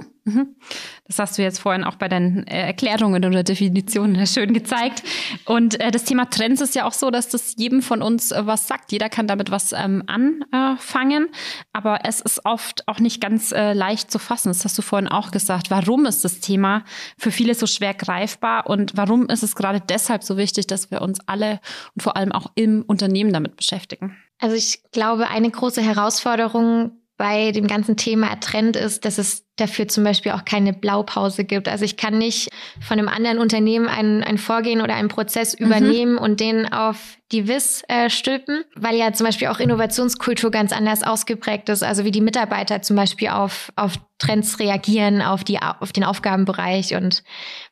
Das 1.05 1.19
hast 1.19 1.37
du 1.37 1.41
jetzt 1.41 1.59
vorhin 1.59 1.83
auch 1.83 1.95
bei 1.95 2.07
deinen 2.07 2.45
äh, 2.47 2.67
Erklärungen 2.67 3.25
oder 3.25 3.43
Definitionen 3.43 4.25
schön 4.27 4.53
gezeigt. 4.53 5.03
Und 5.45 5.79
äh, 5.79 5.91
das 5.91 6.03
Thema 6.03 6.29
Trends 6.29 6.61
ist 6.61 6.75
ja 6.75 6.85
auch 6.85 6.93
so, 6.93 7.09
dass 7.11 7.29
das 7.29 7.55
jedem 7.57 7.81
von 7.81 8.01
uns 8.01 8.31
äh, 8.31 8.45
was 8.45 8.67
sagt. 8.67 8.91
Jeder 8.91 9.09
kann 9.09 9.27
damit 9.27 9.51
was 9.51 9.73
ähm, 9.73 10.03
anfangen. 10.07 11.29
Aber 11.73 11.99
es 12.03 12.21
ist 12.21 12.45
oft 12.45 12.87
auch 12.87 12.99
nicht 12.99 13.21
ganz 13.21 13.51
leicht 13.51 14.11
zu 14.11 14.19
fassen. 14.19 14.49
Das 14.49 14.65
hast 14.65 14.77
du 14.77 14.81
vorhin 14.81 15.07
auch 15.07 15.31
gesagt. 15.31 15.71
Warum 15.71 16.05
ist 16.05 16.23
das 16.23 16.39
Thema 16.39 16.83
für 17.17 17.31
viele 17.31 17.55
so 17.55 17.65
schwer 17.65 17.93
greifbar? 17.93 18.67
Und 18.67 18.95
warum 18.95 19.27
ist 19.27 19.43
es 19.43 19.55
gerade 19.55 19.81
deshalb 19.81 20.23
so 20.23 20.37
wichtig, 20.37 20.67
dass 20.67 20.91
wir 20.91 21.01
uns 21.01 21.19
alle 21.27 21.59
und 21.95 22.03
vor 22.03 22.15
allem 22.15 22.31
auch 22.31 22.51
im 22.55 22.83
Unternehmen 22.83 23.33
damit 23.33 23.55
beschäftigen? 23.55 24.15
Also 24.39 24.55
ich 24.55 24.83
glaube, 24.91 25.27
eine 25.27 25.51
große 25.51 25.81
Herausforderung 25.81 26.91
bei 27.17 27.51
dem 27.51 27.67
ganzen 27.67 27.97
Thema 27.97 28.39
Trend 28.39 28.77
ist, 28.77 29.03
dass 29.03 29.17
es 29.17 29.45
dafür 29.59 29.87
zum 29.87 30.03
Beispiel 30.03 30.31
auch 30.31 30.45
keine 30.45 30.73
Blaupause 30.73 31.43
gibt. 31.43 31.67
Also 31.67 31.85
ich 31.85 31.97
kann 31.97 32.17
nicht 32.17 32.49
von 32.81 32.99
einem 32.99 33.09
anderen 33.09 33.39
Unternehmen 33.39 33.87
ein, 33.87 34.23
ein 34.23 34.37
Vorgehen 34.37 34.81
oder 34.81 34.95
einen 34.95 35.09
Prozess 35.09 35.59
mhm. 35.59 35.65
übernehmen 35.65 36.17
und 36.17 36.39
den 36.39 36.71
auf 36.71 37.17
die 37.31 37.47
WIS 37.47 37.83
äh, 37.87 38.09
stülpen, 38.09 38.63
weil 38.75 38.95
ja 38.95 39.13
zum 39.13 39.25
Beispiel 39.25 39.49
auch 39.49 39.59
Innovationskultur 39.59 40.49
ganz 40.49 40.71
anders 40.71 41.03
ausgeprägt 41.03 41.69
ist. 41.69 41.83
Also 41.83 42.03
wie 42.03 42.11
die 42.11 42.21
Mitarbeiter 42.21 42.81
zum 42.81 42.95
Beispiel 42.95 43.29
auf, 43.29 43.71
auf 43.75 43.93
Trends 44.17 44.59
reagieren, 44.59 45.21
auf, 45.21 45.43
die, 45.43 45.59
auf 45.59 45.93
den 45.93 46.03
Aufgabenbereich. 46.03 46.95
Und 46.95 47.23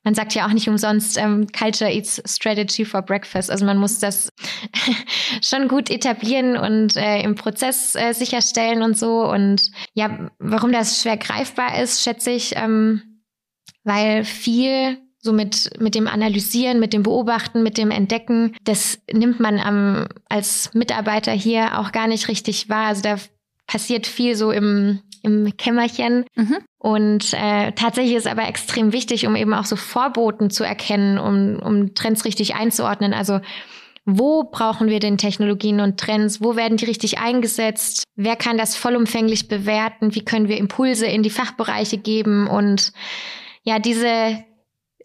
man 0.03 0.13
sagt 0.13 0.33
ja 0.33 0.45
auch 0.47 0.53
nicht 0.53 0.69
umsonst, 0.69 1.17
ähm, 1.17 1.47
Culture 1.57 1.91
eats 1.91 2.21
Strategy 2.25 2.85
for 2.85 3.01
Breakfast. 3.01 3.49
Also 3.49 3.65
man 3.65 3.77
muss 3.77 3.99
das 3.99 4.29
schon 5.41 5.67
gut 5.67 5.89
etablieren 5.89 6.55
und 6.55 6.95
äh, 6.95 7.21
im 7.21 7.35
Prozess 7.35 7.95
äh, 7.95 8.13
sicherstellen 8.13 8.83
und 8.83 8.97
so. 8.97 9.27
Und 9.27 9.71
ja, 9.93 10.29
warum 10.37 10.71
das 10.71 11.01
schwer 11.01 11.17
greifbar 11.17 11.76
ist, 11.81 12.03
schätze 12.03 12.31
ich, 12.31 12.53
ähm, 12.55 13.21
weil 13.83 14.23
viel 14.23 14.97
so 15.19 15.33
mit, 15.33 15.79
mit 15.79 15.95
dem 15.95 16.07
Analysieren, 16.07 16.79
mit 16.79 16.93
dem 16.93 17.03
Beobachten, 17.03 17.63
mit 17.63 17.77
dem 17.77 17.91
Entdecken, 17.91 18.55
das 18.63 18.99
nimmt 19.11 19.39
man 19.39 19.59
am, 19.59 20.07
als 20.29 20.73
Mitarbeiter 20.73 21.31
hier 21.31 21.79
auch 21.79 21.91
gar 21.91 22.07
nicht 22.07 22.27
richtig 22.27 22.69
wahr. 22.69 22.87
Also 22.87 23.01
da 23.01 23.17
passiert 23.67 24.07
viel 24.07 24.35
so 24.35 24.51
im, 24.51 25.01
im 25.23 25.55
Kämmerchen. 25.57 26.25
Mhm. 26.35 26.57
Und 26.77 27.33
äh, 27.33 27.73
tatsächlich 27.73 28.15
ist 28.15 28.27
aber 28.27 28.47
extrem 28.47 28.93
wichtig, 28.93 29.27
um 29.27 29.35
eben 29.35 29.53
auch 29.53 29.65
so 29.65 29.75
Vorboten 29.75 30.49
zu 30.49 30.63
erkennen, 30.63 31.17
um, 31.17 31.59
um 31.59 31.93
Trends 31.95 32.23
richtig 32.23 32.55
einzuordnen. 32.55 33.13
Also 33.13 33.41
wo 34.09 34.45
brauchen 34.45 34.87
wir 34.87 35.01
denn 35.01 35.17
Technologien 35.17 35.81
und 35.81 35.99
Trends? 35.99 36.41
Wo 36.41 36.55
werden 36.55 36.77
die 36.77 36.85
richtig 36.85 37.19
eingesetzt? 37.19 38.03
Wer 38.15 38.37
kann 38.37 38.57
das 38.57 38.77
vollumfänglich 38.77 39.49
bewerten? 39.49 40.15
Wie 40.15 40.23
können 40.23 40.47
wir 40.47 40.57
Impulse 40.57 41.05
in 41.07 41.23
die 41.23 41.29
Fachbereiche 41.29 41.97
geben? 41.97 42.47
Und 42.47 42.93
ja, 43.63 43.79
diese 43.79 44.45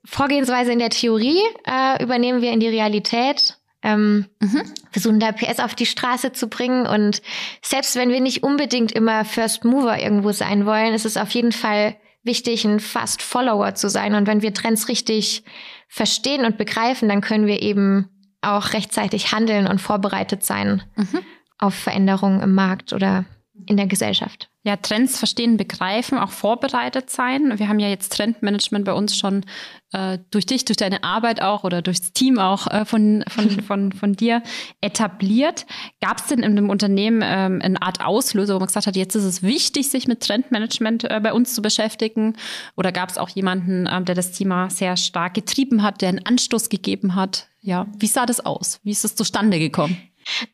Vorgehensweise 0.04 0.70
in 0.70 0.78
der 0.78 0.90
Theorie 0.90 1.40
äh, 1.64 2.00
übernehmen 2.00 2.42
wir 2.42 2.52
in 2.52 2.60
die 2.60 2.68
Realität. 2.68 3.56
Ähm, 3.82 4.26
mhm. 4.38 4.62
Versuchen 4.92 5.18
da 5.18 5.32
PS 5.32 5.58
auf 5.58 5.74
die 5.74 5.86
Straße 5.86 6.32
zu 6.32 6.46
bringen. 6.46 6.86
Und 6.86 7.22
selbst 7.60 7.96
wenn 7.96 8.10
wir 8.10 8.20
nicht 8.20 8.44
unbedingt 8.44 8.92
immer 8.92 9.24
First 9.24 9.64
Mover 9.64 9.98
irgendwo 9.98 10.30
sein 10.30 10.64
wollen, 10.64 10.94
ist 10.94 11.06
es 11.06 11.16
auf 11.16 11.30
jeden 11.32 11.50
Fall 11.50 11.96
wichtig, 12.22 12.64
ein 12.64 12.78
Fast 12.78 13.20
Follower 13.20 13.74
zu 13.74 13.90
sein. 13.90 14.14
Und 14.14 14.28
wenn 14.28 14.42
wir 14.42 14.54
Trends 14.54 14.86
richtig 14.86 15.42
verstehen 15.88 16.44
und 16.44 16.56
begreifen, 16.56 17.08
dann 17.08 17.20
können 17.20 17.48
wir 17.48 17.62
eben 17.62 18.08
auch 18.42 18.72
rechtzeitig 18.72 19.32
handeln 19.32 19.66
und 19.66 19.80
vorbereitet 19.80 20.44
sein 20.44 20.82
mhm. 20.96 21.20
auf 21.58 21.74
Veränderungen 21.74 22.40
im 22.42 22.54
Markt 22.54 22.92
oder 22.92 23.24
in 23.66 23.76
der 23.76 23.86
Gesellschaft. 23.86 24.50
Ja, 24.64 24.76
Trends 24.76 25.18
verstehen, 25.18 25.56
begreifen, 25.56 26.18
auch 26.18 26.30
vorbereitet 26.30 27.10
sein. 27.10 27.58
Wir 27.58 27.68
haben 27.68 27.80
ja 27.80 27.88
jetzt 27.88 28.12
Trendmanagement 28.12 28.84
bei 28.84 28.92
uns 28.92 29.16
schon 29.16 29.44
äh, 29.92 30.18
durch 30.30 30.46
dich, 30.46 30.64
durch 30.64 30.76
deine 30.76 31.02
Arbeit 31.02 31.42
auch 31.42 31.64
oder 31.64 31.82
durchs 31.82 32.12
Team 32.12 32.38
auch 32.38 32.68
äh, 32.68 32.84
von, 32.84 33.24
von, 33.28 33.50
von, 33.66 33.90
von 33.90 34.12
dir 34.12 34.40
etabliert. 34.80 35.66
Gab 36.00 36.18
es 36.18 36.26
denn 36.26 36.44
in 36.44 36.54
dem 36.54 36.70
Unternehmen 36.70 37.22
ähm, 37.24 37.60
eine 37.60 37.82
Art 37.82 38.04
Auslöser, 38.04 38.54
wo 38.54 38.60
man 38.60 38.68
gesagt 38.68 38.86
hat, 38.86 38.94
jetzt 38.94 39.16
ist 39.16 39.24
es 39.24 39.42
wichtig, 39.42 39.90
sich 39.90 40.06
mit 40.06 40.20
Trendmanagement 40.20 41.10
äh, 41.10 41.20
bei 41.20 41.32
uns 41.32 41.54
zu 41.54 41.62
beschäftigen? 41.62 42.36
Oder 42.76 42.92
gab 42.92 43.08
es 43.08 43.18
auch 43.18 43.30
jemanden, 43.30 43.88
ähm, 43.90 44.04
der 44.04 44.14
das 44.14 44.30
Thema 44.30 44.70
sehr 44.70 44.96
stark 44.96 45.34
getrieben 45.34 45.82
hat, 45.82 46.02
der 46.02 46.10
einen 46.10 46.24
Anstoß 46.24 46.68
gegeben 46.68 47.16
hat? 47.16 47.48
Ja, 47.60 47.88
wie 47.98 48.06
sah 48.06 48.26
das 48.26 48.38
aus? 48.38 48.78
Wie 48.84 48.92
ist 48.92 49.04
es 49.04 49.16
zustande 49.16 49.58
gekommen? 49.58 49.96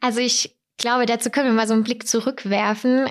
Also 0.01 0.21
ich 0.21 0.57
glaube, 0.79 1.05
dazu 1.05 1.29
können 1.29 1.49
wir 1.49 1.55
mal 1.55 1.69
so 1.69 1.75
einen 1.75 1.85
Blick 1.85 2.09
zurückwerfen. 2.09 3.11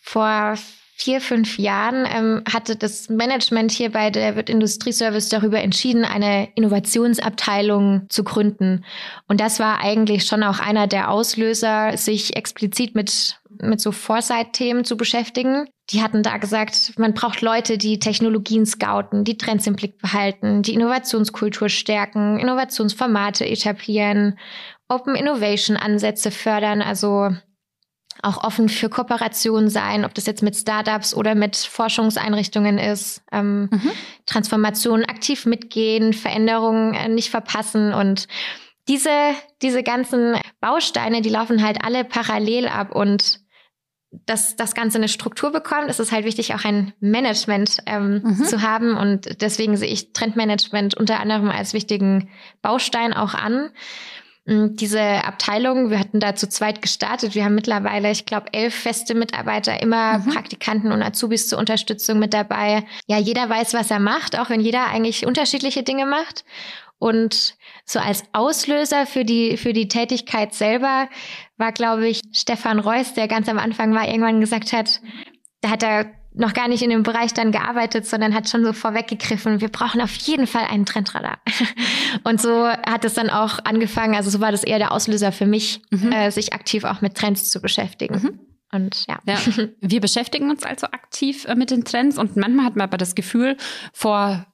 Vor 0.00 0.54
vier, 0.98 1.20
fünf 1.20 1.58
Jahren 1.58 2.06
ähm, 2.12 2.42
hatte 2.52 2.74
das 2.74 3.08
Management 3.08 3.70
hier 3.70 3.92
bei 3.92 4.10
der 4.10 4.34
Wirt 4.34 4.50
Industrieservice 4.50 5.28
darüber 5.28 5.60
entschieden, 5.60 6.04
eine 6.04 6.48
Innovationsabteilung 6.56 8.06
zu 8.08 8.24
gründen. 8.24 8.84
Und 9.28 9.40
das 9.40 9.60
war 9.60 9.80
eigentlich 9.80 10.26
schon 10.26 10.42
auch 10.42 10.58
einer 10.58 10.88
der 10.88 11.10
Auslöser, 11.10 11.96
sich 11.96 12.34
explizit 12.36 12.96
mit, 12.96 13.38
mit 13.62 13.80
so 13.80 13.92
Foresight-Themen 13.92 14.84
zu 14.84 14.96
beschäftigen. 14.96 15.68
Die 15.90 16.02
hatten 16.02 16.24
da 16.24 16.36
gesagt, 16.36 16.98
man 16.98 17.14
braucht 17.14 17.42
Leute, 17.42 17.78
die 17.78 18.00
Technologien 18.00 18.66
scouten, 18.66 19.22
die 19.22 19.38
Trends 19.38 19.68
im 19.68 19.76
Blick 19.76 19.98
behalten, 19.98 20.62
die 20.62 20.74
Innovationskultur 20.74 21.68
stärken, 21.68 22.40
Innovationsformate 22.40 23.46
etablieren 23.46 24.36
Open 24.88 25.14
Innovation 25.14 25.76
Ansätze 25.76 26.30
fördern, 26.30 26.82
also 26.82 27.30
auch 28.22 28.42
offen 28.42 28.68
für 28.68 28.88
Kooperation 28.88 29.68
sein, 29.68 30.04
ob 30.04 30.14
das 30.14 30.26
jetzt 30.26 30.42
mit 30.42 30.56
Startups 30.56 31.14
oder 31.14 31.34
mit 31.34 31.56
Forschungseinrichtungen 31.56 32.78
ist, 32.78 33.22
ähm, 33.32 33.68
mhm. 33.70 33.90
Transformationen 34.26 35.04
aktiv 35.04 35.46
mitgehen, 35.46 36.12
Veränderungen 36.12 36.94
äh, 36.94 37.08
nicht 37.08 37.30
verpassen 37.30 37.92
und 37.92 38.28
diese, 38.88 39.10
diese 39.60 39.82
ganzen 39.82 40.36
Bausteine, 40.60 41.20
die 41.20 41.28
laufen 41.28 41.62
halt 41.62 41.84
alle 41.84 42.04
parallel 42.04 42.68
ab 42.68 42.94
und 42.94 43.40
dass 44.10 44.56
das 44.56 44.74
Ganze 44.74 44.96
eine 44.96 45.08
Struktur 45.08 45.52
bekommt, 45.52 45.88
ist 45.88 46.00
es 46.00 46.12
halt 46.12 46.24
wichtig, 46.24 46.54
auch 46.54 46.64
ein 46.64 46.94
Management 46.98 47.78
ähm, 47.84 48.22
mhm. 48.24 48.44
zu 48.44 48.62
haben. 48.62 48.96
Und 48.96 49.42
deswegen 49.42 49.76
sehe 49.76 49.90
ich 49.90 50.14
Trendmanagement 50.14 50.94
unter 50.94 51.20
anderem 51.20 51.50
als 51.50 51.74
wichtigen 51.74 52.30
Baustein 52.62 53.12
auch 53.12 53.34
an. 53.34 53.70
Mm, 54.48 54.76
diese 54.76 55.00
Abteilung, 55.24 55.90
wir 55.90 55.98
hatten 55.98 56.20
da 56.20 56.34
zu 56.34 56.48
zweit 56.48 56.80
gestartet. 56.80 57.34
Wir 57.34 57.44
haben 57.44 57.54
mittlerweile, 57.54 58.10
ich 58.10 58.24
glaube, 58.24 58.46
elf 58.52 58.74
feste 58.74 59.14
Mitarbeiter, 59.14 59.82
immer 59.82 60.18
mhm. 60.18 60.32
Praktikanten 60.32 60.90
und 60.90 61.02
Azubis 61.02 61.48
zur 61.48 61.58
Unterstützung 61.58 62.18
mit 62.18 62.32
dabei. 62.32 62.84
Ja, 63.06 63.18
jeder 63.18 63.48
weiß, 63.48 63.74
was 63.74 63.90
er 63.90 64.00
macht, 64.00 64.38
auch 64.38 64.48
wenn 64.48 64.60
jeder 64.60 64.86
eigentlich 64.86 65.26
unterschiedliche 65.26 65.82
Dinge 65.82 66.06
macht. 66.06 66.46
Und 66.98 67.56
so 67.84 67.98
als 67.98 68.24
Auslöser 68.32 69.06
für 69.06 69.24
die, 69.24 69.58
für 69.58 69.74
die 69.74 69.86
Tätigkeit 69.86 70.54
selber 70.54 71.08
war, 71.58 71.72
glaube 71.72 72.08
ich, 72.08 72.22
Stefan 72.32 72.78
Reuss, 72.78 73.12
der 73.12 73.28
ganz 73.28 73.48
am 73.50 73.58
Anfang 73.58 73.94
war, 73.94 74.08
irgendwann 74.08 74.40
gesagt 74.40 74.72
hat, 74.72 75.00
da 75.60 75.70
hat 75.70 75.82
er 75.82 76.06
noch 76.38 76.54
gar 76.54 76.68
nicht 76.68 76.82
in 76.82 76.90
dem 76.90 77.02
Bereich 77.02 77.34
dann 77.34 77.50
gearbeitet, 77.50 78.06
sondern 78.06 78.32
hat 78.32 78.48
schon 78.48 78.64
so 78.64 78.72
vorweggegriffen, 78.72 79.60
wir 79.60 79.68
brauchen 79.68 80.00
auf 80.00 80.14
jeden 80.14 80.46
Fall 80.46 80.64
einen 80.70 80.86
Trendradar. 80.86 81.38
Und 82.24 82.40
so 82.40 82.68
hat 82.68 83.04
es 83.04 83.14
dann 83.14 83.28
auch 83.28 83.58
angefangen, 83.64 84.14
also 84.14 84.30
so 84.30 84.40
war 84.40 84.52
das 84.52 84.62
eher 84.62 84.78
der 84.78 84.92
Auslöser 84.92 85.32
für 85.32 85.46
mich, 85.46 85.82
mhm. 85.90 86.12
äh, 86.12 86.30
sich 86.30 86.52
aktiv 86.52 86.84
auch 86.84 87.00
mit 87.00 87.16
Trends 87.16 87.50
zu 87.50 87.60
beschäftigen. 87.60 88.22
Mhm. 88.22 88.40
Und 88.70 89.06
ja. 89.08 89.18
ja. 89.26 89.38
Wir 89.80 90.00
beschäftigen 90.00 90.50
uns 90.50 90.62
also 90.62 90.86
aktiv 90.86 91.44
äh, 91.46 91.56
mit 91.56 91.70
den 91.72 91.84
Trends 91.84 92.18
und 92.18 92.36
manchmal 92.36 92.66
hat 92.66 92.76
man 92.76 92.84
aber 92.84 92.98
das 92.98 93.16
Gefühl, 93.16 93.56
vor 93.92 94.46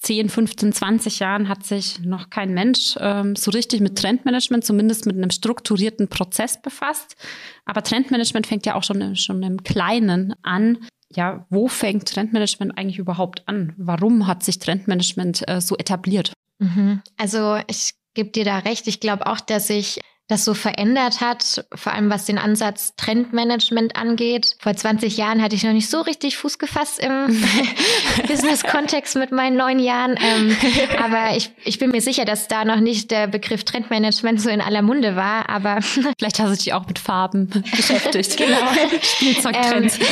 10, 0.00 0.28
15, 0.28 0.72
20 0.72 1.18
Jahren 1.18 1.48
hat 1.48 1.64
sich 1.64 1.98
noch 2.00 2.30
kein 2.30 2.52
Mensch 2.54 2.94
ähm, 3.00 3.34
so 3.34 3.50
richtig 3.50 3.80
mit 3.80 3.96
Trendmanagement, 3.96 4.64
zumindest 4.64 5.06
mit 5.06 5.16
einem 5.16 5.30
strukturierten 5.30 6.08
Prozess 6.08 6.60
befasst. 6.60 7.16
Aber 7.64 7.82
Trendmanagement 7.82 8.46
fängt 8.46 8.66
ja 8.66 8.74
auch 8.74 8.84
schon, 8.84 9.16
schon 9.16 9.42
im 9.42 9.64
Kleinen 9.64 10.34
an 10.42 10.78
ja, 11.16 11.46
wo 11.50 11.68
fängt 11.68 12.08
Trendmanagement 12.08 12.76
eigentlich 12.76 12.98
überhaupt 12.98 13.46
an? 13.46 13.72
Warum 13.76 14.26
hat 14.26 14.42
sich 14.42 14.58
Trendmanagement 14.58 15.48
äh, 15.48 15.60
so 15.60 15.76
etabliert? 15.76 16.32
Mhm. 16.58 17.02
Also 17.16 17.58
ich 17.66 17.94
gebe 18.14 18.30
dir 18.30 18.44
da 18.44 18.58
recht. 18.58 18.86
Ich 18.86 19.00
glaube 19.00 19.26
auch, 19.26 19.40
dass 19.40 19.66
sich 19.66 20.00
das 20.26 20.44
so 20.44 20.54
verändert 20.54 21.20
hat, 21.20 21.66
vor 21.74 21.92
allem 21.92 22.08
was 22.08 22.24
den 22.24 22.38
Ansatz 22.38 22.94
Trendmanagement 22.96 23.94
angeht. 23.94 24.56
Vor 24.58 24.74
20 24.74 25.18
Jahren 25.18 25.42
hatte 25.42 25.54
ich 25.54 25.64
noch 25.64 25.72
nicht 25.72 25.90
so 25.90 26.00
richtig 26.00 26.38
Fuß 26.38 26.58
gefasst 26.58 26.98
im 26.98 27.44
Business-Kontext 28.26 29.16
mit 29.16 29.32
meinen 29.32 29.56
neun 29.56 29.78
Jahren. 29.78 30.16
Ähm, 30.16 30.56
aber 31.04 31.36
ich, 31.36 31.50
ich 31.64 31.78
bin 31.78 31.90
mir 31.90 32.00
sicher, 32.00 32.24
dass 32.24 32.48
da 32.48 32.64
noch 32.64 32.80
nicht 32.80 33.10
der 33.10 33.26
Begriff 33.26 33.64
Trendmanagement 33.64 34.40
so 34.40 34.48
in 34.48 34.62
aller 34.62 34.80
Munde 34.80 35.14
war. 35.14 35.50
Aber 35.50 35.82
vielleicht 35.82 36.38
hast 36.38 36.50
du 36.50 36.56
dich 36.56 36.72
auch 36.72 36.86
mit 36.86 36.98
Farben 36.98 37.50
beschäftigt. 37.76 38.38
genau. 38.38 38.56
Spielzeugtrends. 39.02 39.98
Ähm, 39.98 40.06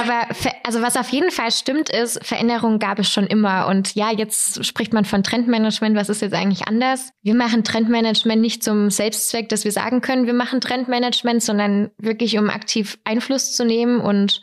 aber 0.00 0.26
also 0.64 0.82
was 0.82 0.96
auf 0.96 1.10
jeden 1.10 1.30
Fall 1.30 1.52
stimmt 1.52 1.88
ist, 1.88 2.24
Veränderungen 2.24 2.80
gab 2.80 2.98
es 2.98 3.10
schon 3.12 3.28
immer. 3.28 3.68
Und 3.68 3.94
ja, 3.94 4.10
jetzt 4.10 4.64
spricht 4.64 4.92
man 4.92 5.04
von 5.04 5.22
Trendmanagement. 5.22 5.94
Was 5.94 6.08
ist 6.08 6.20
jetzt 6.20 6.34
eigentlich 6.34 6.66
anders? 6.66 7.10
Wir 7.22 7.34
machen 7.34 7.62
Trendmanagement 7.62 8.40
nicht 8.40 8.64
zum 8.64 8.90
Selbstzweck, 9.04 9.50
dass 9.50 9.64
wir 9.64 9.72
sagen 9.72 10.00
können, 10.00 10.26
wir 10.26 10.32
machen 10.32 10.62
Trendmanagement, 10.62 11.42
sondern 11.42 11.90
wirklich 11.98 12.38
um 12.38 12.48
aktiv 12.48 12.98
Einfluss 13.04 13.52
zu 13.52 13.66
nehmen. 13.66 14.00
Und 14.00 14.40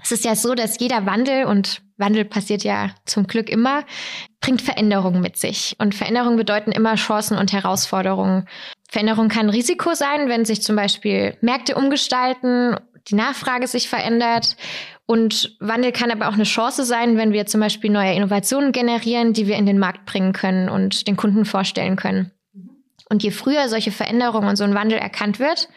es 0.00 0.12
ist 0.12 0.24
ja 0.24 0.36
so, 0.36 0.54
dass 0.54 0.78
jeder 0.78 1.04
Wandel 1.04 1.46
und 1.46 1.82
Wandel 1.96 2.24
passiert 2.24 2.62
ja 2.62 2.90
zum 3.06 3.26
Glück 3.26 3.50
immer, 3.50 3.84
bringt 4.40 4.62
Veränderungen 4.62 5.20
mit 5.20 5.36
sich. 5.36 5.74
Und 5.78 5.96
Veränderungen 5.96 6.36
bedeuten 6.36 6.70
immer 6.70 6.94
Chancen 6.94 7.36
und 7.36 7.52
Herausforderungen. 7.52 8.46
Veränderung 8.88 9.28
kann 9.28 9.50
Risiko 9.50 9.94
sein, 9.94 10.28
wenn 10.28 10.44
sich 10.44 10.62
zum 10.62 10.76
Beispiel 10.76 11.36
Märkte 11.40 11.74
umgestalten, 11.74 12.76
die 13.08 13.16
Nachfrage 13.16 13.66
sich 13.66 13.88
verändert. 13.88 14.56
Und 15.06 15.56
Wandel 15.58 15.90
kann 15.90 16.12
aber 16.12 16.28
auch 16.28 16.34
eine 16.34 16.44
Chance 16.44 16.84
sein, 16.84 17.16
wenn 17.16 17.32
wir 17.32 17.46
zum 17.46 17.60
Beispiel 17.60 17.90
neue 17.90 18.14
Innovationen 18.14 18.70
generieren, 18.70 19.32
die 19.32 19.48
wir 19.48 19.56
in 19.56 19.66
den 19.66 19.80
Markt 19.80 20.06
bringen 20.06 20.32
können 20.32 20.68
und 20.68 21.08
den 21.08 21.16
Kunden 21.16 21.44
vorstellen 21.44 21.96
können. 21.96 22.30
Und 23.10 23.22
je 23.22 23.32
früher 23.32 23.68
solche 23.68 23.92
Veränderungen 23.92 24.48
und 24.48 24.56
so 24.56 24.64
ein 24.64 24.74
Wandel 24.74 24.98
erkannt 24.98 25.38
wird, 25.38 25.68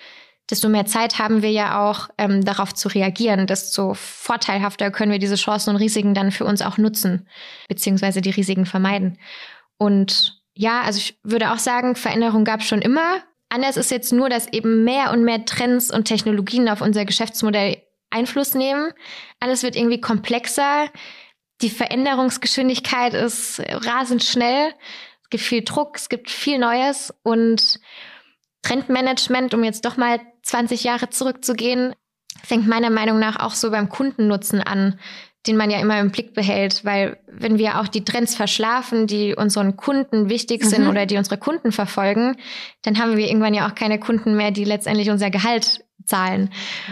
desto 0.49 0.69
mehr 0.69 0.85
Zeit 0.85 1.19
haben 1.19 1.41
wir 1.41 1.51
ja 1.51 1.89
auch 1.89 2.09
ähm, 2.17 2.45
darauf 2.45 2.73
zu 2.73 2.87
reagieren, 2.89 3.47
desto 3.47 3.93
vorteilhafter 3.95 4.91
können 4.91 5.11
wir 5.11 5.19
diese 5.19 5.35
Chancen 5.35 5.71
und 5.71 5.77
Risiken 5.77 6.13
dann 6.13 6.31
für 6.31 6.45
uns 6.45 6.61
auch 6.61 6.77
nutzen, 6.77 7.27
beziehungsweise 7.67 8.21
die 8.21 8.29
Risiken 8.29 8.65
vermeiden. 8.65 9.17
Und 9.77 10.41
ja, 10.53 10.81
also 10.81 10.99
ich 10.99 11.19
würde 11.23 11.51
auch 11.51 11.57
sagen, 11.57 11.95
Veränderung 11.95 12.43
gab 12.45 12.59
es 12.59 12.67
schon 12.67 12.81
immer. 12.81 13.21
Anders 13.49 13.77
ist 13.77 13.91
jetzt 13.91 14.13
nur, 14.13 14.29
dass 14.29 14.47
eben 14.51 14.83
mehr 14.83 15.11
und 15.11 15.23
mehr 15.23 15.45
Trends 15.45 15.91
und 15.91 16.05
Technologien 16.05 16.69
auf 16.69 16.81
unser 16.81 17.05
Geschäftsmodell 17.05 17.81
Einfluss 18.09 18.53
nehmen. 18.53 18.91
Alles 19.39 19.63
wird 19.63 19.75
irgendwie 19.75 20.01
komplexer. 20.01 20.87
Die 21.61 21.69
Veränderungsgeschwindigkeit 21.69 23.13
ist 23.13 23.61
rasend 23.67 24.23
schnell. 24.23 24.73
Es 25.33 25.39
gibt 25.39 25.49
viel 25.49 25.63
Druck, 25.63 25.95
es 25.95 26.09
gibt 26.09 26.29
viel 26.29 26.59
Neues 26.59 27.11
und 27.23 27.79
Trendmanagement, 28.61 29.55
um 29.55 29.63
jetzt 29.63 29.83
doch 29.83 29.97
mal 29.97 30.19
20 30.43 30.83
Jahre 30.83 31.09
zurückzugehen, 31.09 31.95
fängt 32.43 32.67
meiner 32.67 32.91
Meinung 32.91 33.17
nach 33.17 33.39
auch 33.39 33.55
so 33.55 33.71
beim 33.71 33.89
Kundennutzen 33.89 34.61
an, 34.61 34.99
den 35.47 35.57
man 35.57 35.71
ja 35.71 35.79
immer 35.79 35.99
im 35.99 36.11
Blick 36.11 36.35
behält, 36.35 36.85
weil 36.85 37.17
wenn 37.25 37.57
wir 37.57 37.79
auch 37.79 37.87
die 37.87 38.05
Trends 38.05 38.35
verschlafen, 38.35 39.07
die 39.07 39.33
unseren 39.35 39.75
Kunden 39.75 40.29
wichtig 40.29 40.63
sind 40.65 40.83
mhm. 40.83 40.89
oder 40.91 41.07
die 41.07 41.17
unsere 41.17 41.39
Kunden 41.39 41.71
verfolgen, 41.71 42.37
dann 42.83 42.99
haben 42.99 43.17
wir 43.17 43.27
irgendwann 43.27 43.55
ja 43.55 43.67
auch 43.67 43.73
keine 43.73 43.99
Kunden 43.99 44.37
mehr, 44.37 44.51
die 44.51 44.65
letztendlich 44.65 45.09
unser 45.09 45.31
Gehalt 45.31 45.83
zahlen. 46.05 46.49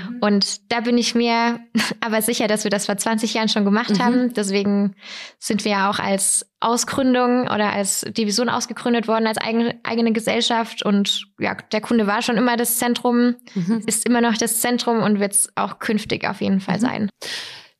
Mhm. 0.09 0.17
Und 0.19 0.71
da 0.71 0.81
bin 0.81 0.97
ich 0.97 1.15
mir 1.15 1.59
aber 2.01 2.21
sicher, 2.21 2.47
dass 2.47 2.63
wir 2.63 2.71
das 2.71 2.85
vor 2.85 2.97
20 2.97 3.33
Jahren 3.33 3.49
schon 3.49 3.65
gemacht 3.65 3.91
mhm. 3.91 4.03
haben. 4.03 4.33
Deswegen 4.33 4.95
sind 5.39 5.65
wir 5.65 5.71
ja 5.71 5.89
auch 5.89 5.99
als 5.99 6.45
Ausgründung 6.59 7.43
oder 7.43 7.73
als 7.73 8.01
Division 8.01 8.49
ausgegründet 8.49 9.07
worden, 9.07 9.27
als 9.27 9.37
eigene, 9.37 9.79
eigene 9.83 10.11
Gesellschaft. 10.11 10.83
Und 10.85 11.27
ja, 11.39 11.55
der 11.55 11.81
Kunde 11.81 12.07
war 12.07 12.21
schon 12.21 12.37
immer 12.37 12.57
das 12.57 12.77
Zentrum, 12.77 13.35
mhm. 13.55 13.83
ist 13.85 14.05
immer 14.05 14.21
noch 14.21 14.37
das 14.37 14.61
Zentrum 14.61 15.01
und 15.01 15.19
wird 15.19 15.33
es 15.33 15.49
auch 15.55 15.79
künftig 15.79 16.27
auf 16.27 16.41
jeden 16.41 16.59
Fall 16.59 16.77
mhm. 16.77 16.81
sein. 16.81 17.09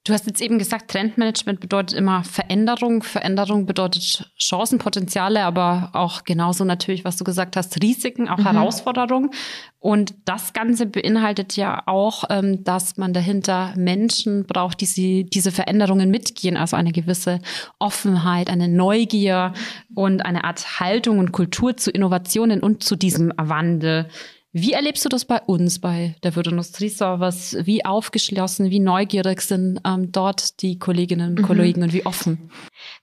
Du 0.04 0.14
hast 0.14 0.26
jetzt 0.26 0.42
eben 0.42 0.58
gesagt, 0.58 0.90
Trendmanagement 0.90 1.60
bedeutet 1.60 1.96
immer 1.96 2.24
Veränderung. 2.24 3.04
Veränderung 3.04 3.68
bedeutet 3.68 4.32
Chancenpotenziale, 4.36 5.44
aber 5.44 5.92
auch 5.94 6.24
genauso 6.24 6.64
natürlich, 6.64 7.06
was 7.06 7.18
du 7.18 7.24
gesagt 7.24 7.56
hast, 7.56 7.84
Risiken, 7.84 8.28
auch 8.28 8.40
mhm. 8.40 8.52
Herausforderungen. 8.52 9.30
Und 9.78 10.16
das 10.26 10.54
Ganze 10.54 10.88
beinhaltet 10.88 11.56
ja 11.56 11.84
auch, 11.86 12.24
ähm, 12.32 12.64
dass 12.64 12.98
man 12.98 13.14
dahinter 13.14 13.74
Menschen 13.78 14.48
braucht, 14.48 14.82
die 14.82 14.88
sie, 14.88 15.24
diese 15.26 15.52
Veränderungen 15.52 16.10
mitgehen, 16.10 16.58
also 16.58 16.76
eine 16.76 16.94
gewisse 16.94 17.40
Offenheit, 17.78 18.50
eine 18.50 18.68
Neugier 18.68 19.54
und 19.94 20.26
eine 20.26 20.46
Art 20.46 20.80
Haltung 20.80 21.20
und 21.20 21.32
Kultur 21.32 21.78
zu 21.78 21.92
Innovationen 21.92 22.62
und 22.62 22.84
zu 22.84 22.96
diesem 22.96 23.32
Wandel. 23.38 24.08
Wie 24.54 24.74
erlebst 24.74 25.06
du 25.06 25.10
das 25.10 25.24
bei 25.24 25.40
uns 25.42 25.80
bei 25.80 26.16
der 26.24 26.36
Wirtindustrie-Service? 26.36 27.58
Wie 27.64 27.86
aufgeschlossen, 27.86 28.70
wie 28.70 28.80
neugierig 28.80 29.42
sind 29.42 29.80
ähm, 29.86 30.12
dort 30.12 30.62
die 30.62 30.78
Kolleginnen 30.78 31.30
und 31.30 31.40
mhm. 31.40 31.46
Kollegen 31.46 31.84
und 31.84 31.94
wie 31.94 32.06
offen? 32.06 32.52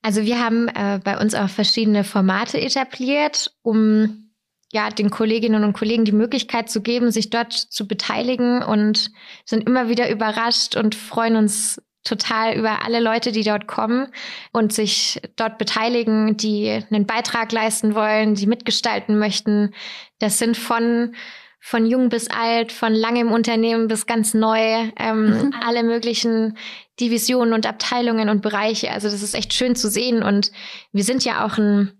Also 0.03 0.23
wir 0.25 0.45
haben 0.45 0.69
äh, 0.69 1.01
bei 1.03 1.19
uns 1.19 1.35
auch 1.35 1.49
verschiedene 1.49 2.05
Formate 2.05 2.61
etabliert, 2.61 3.53
um 3.63 4.29
ja, 4.71 4.91
den 4.91 5.09
Kolleginnen 5.09 5.65
und 5.65 5.73
Kollegen 5.73 6.05
die 6.05 6.13
Möglichkeit 6.13 6.69
zu 6.71 6.83
geben, 6.83 7.11
sich 7.11 7.31
dort 7.31 7.55
zu 7.55 7.89
beteiligen 7.89 8.63
und 8.63 9.11
sind 9.47 9.67
immer 9.67 9.89
wieder 9.89 10.11
überrascht 10.11 10.77
und 10.77 10.95
freuen 10.95 11.37
uns 11.37 11.81
total 12.05 12.57
über 12.57 12.85
alle 12.85 13.01
Leute, 13.01 13.33
die 13.33 13.43
dort 13.43 13.67
kommen 13.67 14.09
und 14.53 14.73
sich 14.73 15.21
dort 15.37 15.59
beteiligen, 15.59 16.37
die 16.37 16.83
einen 16.91 17.07
Beitrag 17.07 17.53
leisten 17.53 17.95
wollen, 17.95 18.35
die 18.35 18.47
mitgestalten 18.47 19.19
möchten. 19.19 19.75
Das 20.19 20.39
sind 20.39 20.57
von 20.57 21.15
von 21.61 21.87
jung 21.87 22.09
bis 22.09 22.29
alt, 22.29 22.73
von 22.73 22.95
langem 22.95 23.33
Unternehmen 23.33 23.89
bis 23.89 24.07
ganz 24.07 24.35
neu, 24.35 24.91
ähm, 24.99 25.31
mhm. 25.31 25.55
alle 25.67 25.83
möglichen 25.83 26.57
Divisionen 27.01 27.53
und 27.53 27.67
Abteilungen 27.67 28.29
und 28.29 28.43
Bereiche. 28.43 28.91
Also 28.91 29.09
das 29.09 29.23
ist 29.23 29.35
echt 29.35 29.53
schön 29.53 29.77
zu 29.77 29.89
sehen. 29.89 30.23
Und 30.23 30.51
wir 30.93 31.05
sind 31.05 31.25
ja 31.25 31.45
auch 31.45 31.59
ein 31.59 31.93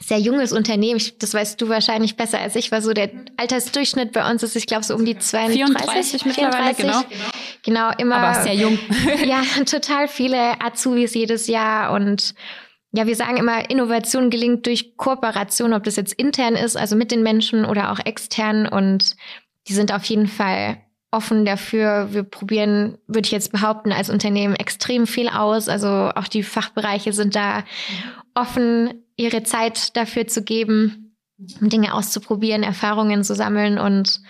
sehr 0.00 0.18
junges 0.18 0.52
Unternehmen. 0.52 0.98
Ich, 0.98 1.18
das 1.18 1.34
weißt 1.34 1.60
du 1.60 1.68
wahrscheinlich 1.68 2.16
besser 2.16 2.38
als 2.38 2.54
ich, 2.54 2.70
weil 2.70 2.82
so 2.82 2.92
der 2.92 3.10
Altersdurchschnitt 3.36 4.12
bei 4.12 4.28
uns 4.30 4.42
ist, 4.42 4.54
ich 4.54 4.66
glaube, 4.66 4.84
so 4.84 4.94
um 4.94 5.04
die 5.04 5.18
32, 5.18 6.22
34, 6.22 6.22
34 6.22 6.84
genau. 6.84 7.02
Genau, 7.64 7.90
immer. 7.98 8.16
Aber 8.16 8.42
sehr 8.42 8.54
jung. 8.54 8.78
ja, 9.24 9.42
total 9.64 10.08
viele 10.08 10.60
Azubis 10.60 11.14
jedes 11.14 11.46
Jahr 11.48 11.92
und 11.92 12.34
ja, 12.98 13.06
wir 13.06 13.14
sagen 13.14 13.36
immer, 13.36 13.70
Innovation 13.70 14.28
gelingt 14.28 14.66
durch 14.66 14.96
Kooperation, 14.96 15.72
ob 15.72 15.84
das 15.84 15.94
jetzt 15.94 16.12
intern 16.14 16.56
ist, 16.56 16.76
also 16.76 16.96
mit 16.96 17.12
den 17.12 17.22
Menschen 17.22 17.64
oder 17.64 17.92
auch 17.92 18.00
extern. 18.04 18.66
Und 18.66 19.14
die 19.68 19.72
sind 19.72 19.94
auf 19.94 20.02
jeden 20.06 20.26
Fall 20.26 20.78
offen 21.12 21.44
dafür. 21.44 22.08
Wir 22.10 22.24
probieren, 22.24 22.98
würde 23.06 23.26
ich 23.26 23.30
jetzt 23.30 23.52
behaupten, 23.52 23.92
als 23.92 24.10
Unternehmen 24.10 24.56
extrem 24.56 25.06
viel 25.06 25.28
aus. 25.28 25.68
Also 25.68 25.86
auch 25.86 26.26
die 26.26 26.42
Fachbereiche 26.42 27.12
sind 27.12 27.36
da 27.36 27.62
offen, 28.34 29.04
ihre 29.16 29.44
Zeit 29.44 29.96
dafür 29.96 30.26
zu 30.26 30.42
geben, 30.42 31.14
um 31.60 31.68
Dinge 31.68 31.94
auszuprobieren, 31.94 32.64
Erfahrungen 32.64 33.22
zu 33.22 33.36
sammeln 33.36 33.78
und 33.78 34.20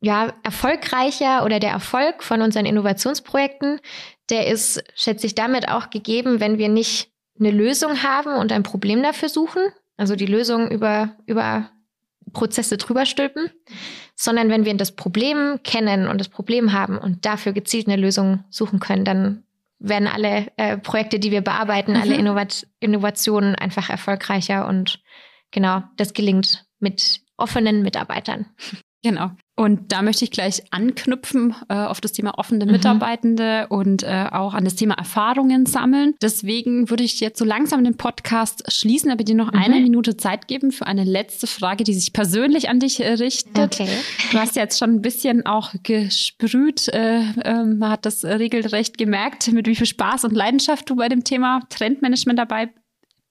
ja, 0.00 0.32
erfolgreicher 0.42 1.44
oder 1.44 1.60
der 1.60 1.70
Erfolg 1.70 2.22
von 2.22 2.42
unseren 2.42 2.66
Innovationsprojekten 2.66 3.80
der 4.30 4.46
ist, 4.46 4.82
schätze 4.94 5.26
ich, 5.26 5.34
damit 5.34 5.68
auch 5.68 5.90
gegeben, 5.90 6.40
wenn 6.40 6.58
wir 6.58 6.68
nicht 6.68 7.10
eine 7.38 7.50
Lösung 7.50 8.02
haben 8.02 8.34
und 8.34 8.52
ein 8.52 8.62
Problem 8.62 9.02
dafür 9.02 9.28
suchen, 9.28 9.62
also 9.96 10.16
die 10.16 10.26
Lösung 10.26 10.70
über, 10.70 11.16
über 11.26 11.70
Prozesse 12.32 12.78
drüber 12.78 13.06
stülpen, 13.06 13.50
sondern 14.14 14.48
wenn 14.48 14.64
wir 14.64 14.74
das 14.74 14.92
Problem 14.92 15.60
kennen 15.62 16.08
und 16.08 16.18
das 16.18 16.28
Problem 16.28 16.72
haben 16.72 16.98
und 16.98 17.26
dafür 17.26 17.52
gezielt 17.52 17.86
eine 17.86 18.00
Lösung 18.00 18.44
suchen 18.50 18.80
können, 18.80 19.04
dann 19.04 19.44
werden 19.78 20.08
alle 20.08 20.46
äh, 20.56 20.78
Projekte, 20.78 21.18
die 21.18 21.30
wir 21.30 21.42
bearbeiten, 21.42 21.92
mhm. 21.92 22.00
alle 22.00 22.14
Innovat 22.14 22.66
Innovationen 22.80 23.54
einfach 23.54 23.90
erfolgreicher 23.90 24.66
und 24.66 25.02
genau, 25.50 25.82
das 25.96 26.14
gelingt 26.14 26.64
mit 26.78 27.20
offenen 27.36 27.82
Mitarbeitern. 27.82 28.46
Genau. 29.02 29.32
Und 29.56 29.92
da 29.92 30.02
möchte 30.02 30.24
ich 30.24 30.32
gleich 30.32 30.62
anknüpfen 30.70 31.54
äh, 31.68 31.74
auf 31.74 32.00
das 32.00 32.12
Thema 32.12 32.38
offene 32.38 32.66
mhm. 32.66 32.72
Mitarbeitende 32.72 33.66
mhm. 33.70 33.76
und 33.76 34.02
äh, 34.02 34.26
auch 34.32 34.52
an 34.52 34.64
das 34.64 34.74
Thema 34.74 34.94
Erfahrungen 34.94 35.64
sammeln. 35.66 36.14
Deswegen 36.20 36.90
würde 36.90 37.04
ich 37.04 37.20
jetzt 37.20 37.38
so 37.38 37.44
langsam 37.44 37.84
den 37.84 37.96
Podcast 37.96 38.64
schließen, 38.72 39.12
aber 39.12 39.22
dir 39.22 39.36
noch 39.36 39.52
mhm. 39.52 39.58
eine 39.58 39.80
Minute 39.80 40.16
Zeit 40.16 40.48
geben 40.48 40.72
für 40.72 40.86
eine 40.86 41.04
letzte 41.04 41.46
Frage, 41.46 41.84
die 41.84 41.94
sich 41.94 42.12
persönlich 42.12 42.68
an 42.68 42.80
dich 42.80 42.98
äh, 42.98 43.12
richtet. 43.12 43.56
Okay. 43.56 43.88
Du 44.32 44.38
hast 44.38 44.56
jetzt 44.56 44.78
schon 44.78 44.90
ein 44.90 45.02
bisschen 45.02 45.46
auch 45.46 45.72
gesprüht, 45.84 46.88
äh, 46.88 47.20
ähm, 47.44 47.78
man 47.78 47.90
hat 47.90 48.06
das 48.06 48.24
regelrecht 48.24 48.98
gemerkt, 48.98 49.52
mit 49.52 49.68
wie 49.68 49.76
viel 49.76 49.86
Spaß 49.86 50.24
und 50.24 50.32
Leidenschaft 50.32 50.90
du 50.90 50.96
bei 50.96 51.08
dem 51.08 51.22
Thema 51.22 51.60
Trendmanagement 51.70 52.38
dabei 52.38 52.70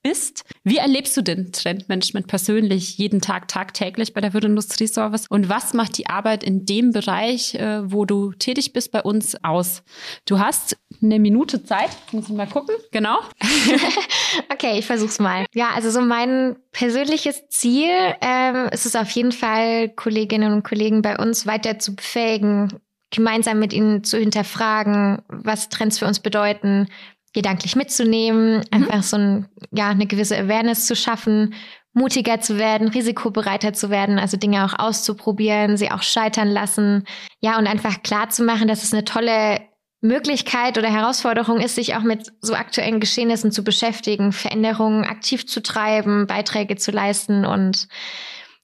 bist. 0.04 0.44
Wie 0.62 0.76
erlebst 0.76 1.16
du 1.16 1.22
denn 1.22 1.50
Trendmanagement 1.50 2.28
persönlich 2.28 2.98
jeden 2.98 3.20
Tag, 3.20 3.48
tagtäglich 3.48 4.14
bei 4.14 4.20
der 4.20 4.34
Wirtindustrie 4.34 4.86
Service? 4.86 5.26
Und 5.28 5.48
was 5.48 5.74
macht 5.74 5.98
die 5.98 6.06
Arbeit 6.06 6.44
in 6.44 6.66
dem 6.66 6.92
Bereich, 6.92 7.54
äh, 7.56 7.90
wo 7.90 8.04
du 8.04 8.32
tätig 8.32 8.72
bist, 8.72 8.92
bei 8.92 9.02
uns 9.02 9.36
aus? 9.42 9.82
Du 10.26 10.38
hast 10.38 10.76
eine 11.02 11.18
Minute 11.18 11.64
Zeit. 11.64 11.90
Muss 12.12 12.28
ich 12.28 12.34
mal 12.34 12.46
gucken. 12.46 12.76
Genau. 12.92 13.18
okay, 14.52 14.78
ich 14.78 14.86
versuch's 14.86 15.18
mal. 15.18 15.46
Ja, 15.54 15.70
also 15.74 15.90
so 15.90 16.00
mein 16.00 16.56
persönliches 16.70 17.48
Ziel 17.48 17.90
ähm, 18.20 18.68
ist 18.72 18.86
es 18.86 18.94
auf 18.96 19.10
jeden 19.10 19.32
Fall, 19.32 19.88
Kolleginnen 19.88 20.52
und 20.52 20.64
Kollegen 20.64 21.02
bei 21.02 21.18
uns 21.18 21.46
weiter 21.46 21.78
zu 21.78 21.96
befähigen, 21.96 22.68
gemeinsam 23.10 23.58
mit 23.58 23.72
ihnen 23.72 24.04
zu 24.04 24.18
hinterfragen, 24.18 25.22
was 25.28 25.68
Trends 25.68 25.98
für 25.98 26.06
uns 26.06 26.20
bedeuten, 26.20 26.88
gedanklich 27.34 27.76
mitzunehmen, 27.76 28.58
mhm. 28.58 28.62
einfach 28.70 29.02
so 29.02 29.16
ein, 29.18 29.48
ja, 29.72 29.88
eine 29.88 30.06
gewisse 30.06 30.38
Awareness 30.38 30.86
zu 30.86 30.96
schaffen, 30.96 31.54
mutiger 31.92 32.40
zu 32.40 32.58
werden, 32.58 32.88
risikobereiter 32.88 33.72
zu 33.72 33.90
werden, 33.90 34.18
also 34.18 34.36
Dinge 34.36 34.64
auch 34.64 34.78
auszuprobieren, 34.78 35.76
sie 35.76 35.90
auch 35.90 36.02
scheitern 36.02 36.48
lassen. 36.48 37.04
Ja, 37.40 37.58
und 37.58 37.66
einfach 37.66 38.02
klar 38.02 38.30
zu 38.30 38.42
machen, 38.44 38.66
dass 38.66 38.82
es 38.82 38.92
eine 38.92 39.04
tolle 39.04 39.60
Möglichkeit 40.00 40.76
oder 40.76 40.90
Herausforderung 40.90 41.60
ist, 41.60 41.76
sich 41.76 41.94
auch 41.94 42.02
mit 42.02 42.32
so 42.40 42.54
aktuellen 42.54 43.00
Geschehnissen 43.00 43.52
zu 43.52 43.64
beschäftigen, 43.64 44.32
Veränderungen 44.32 45.04
aktiv 45.04 45.46
zu 45.46 45.62
treiben, 45.62 46.26
Beiträge 46.26 46.76
zu 46.76 46.90
leisten. 46.90 47.46
Und 47.46 47.88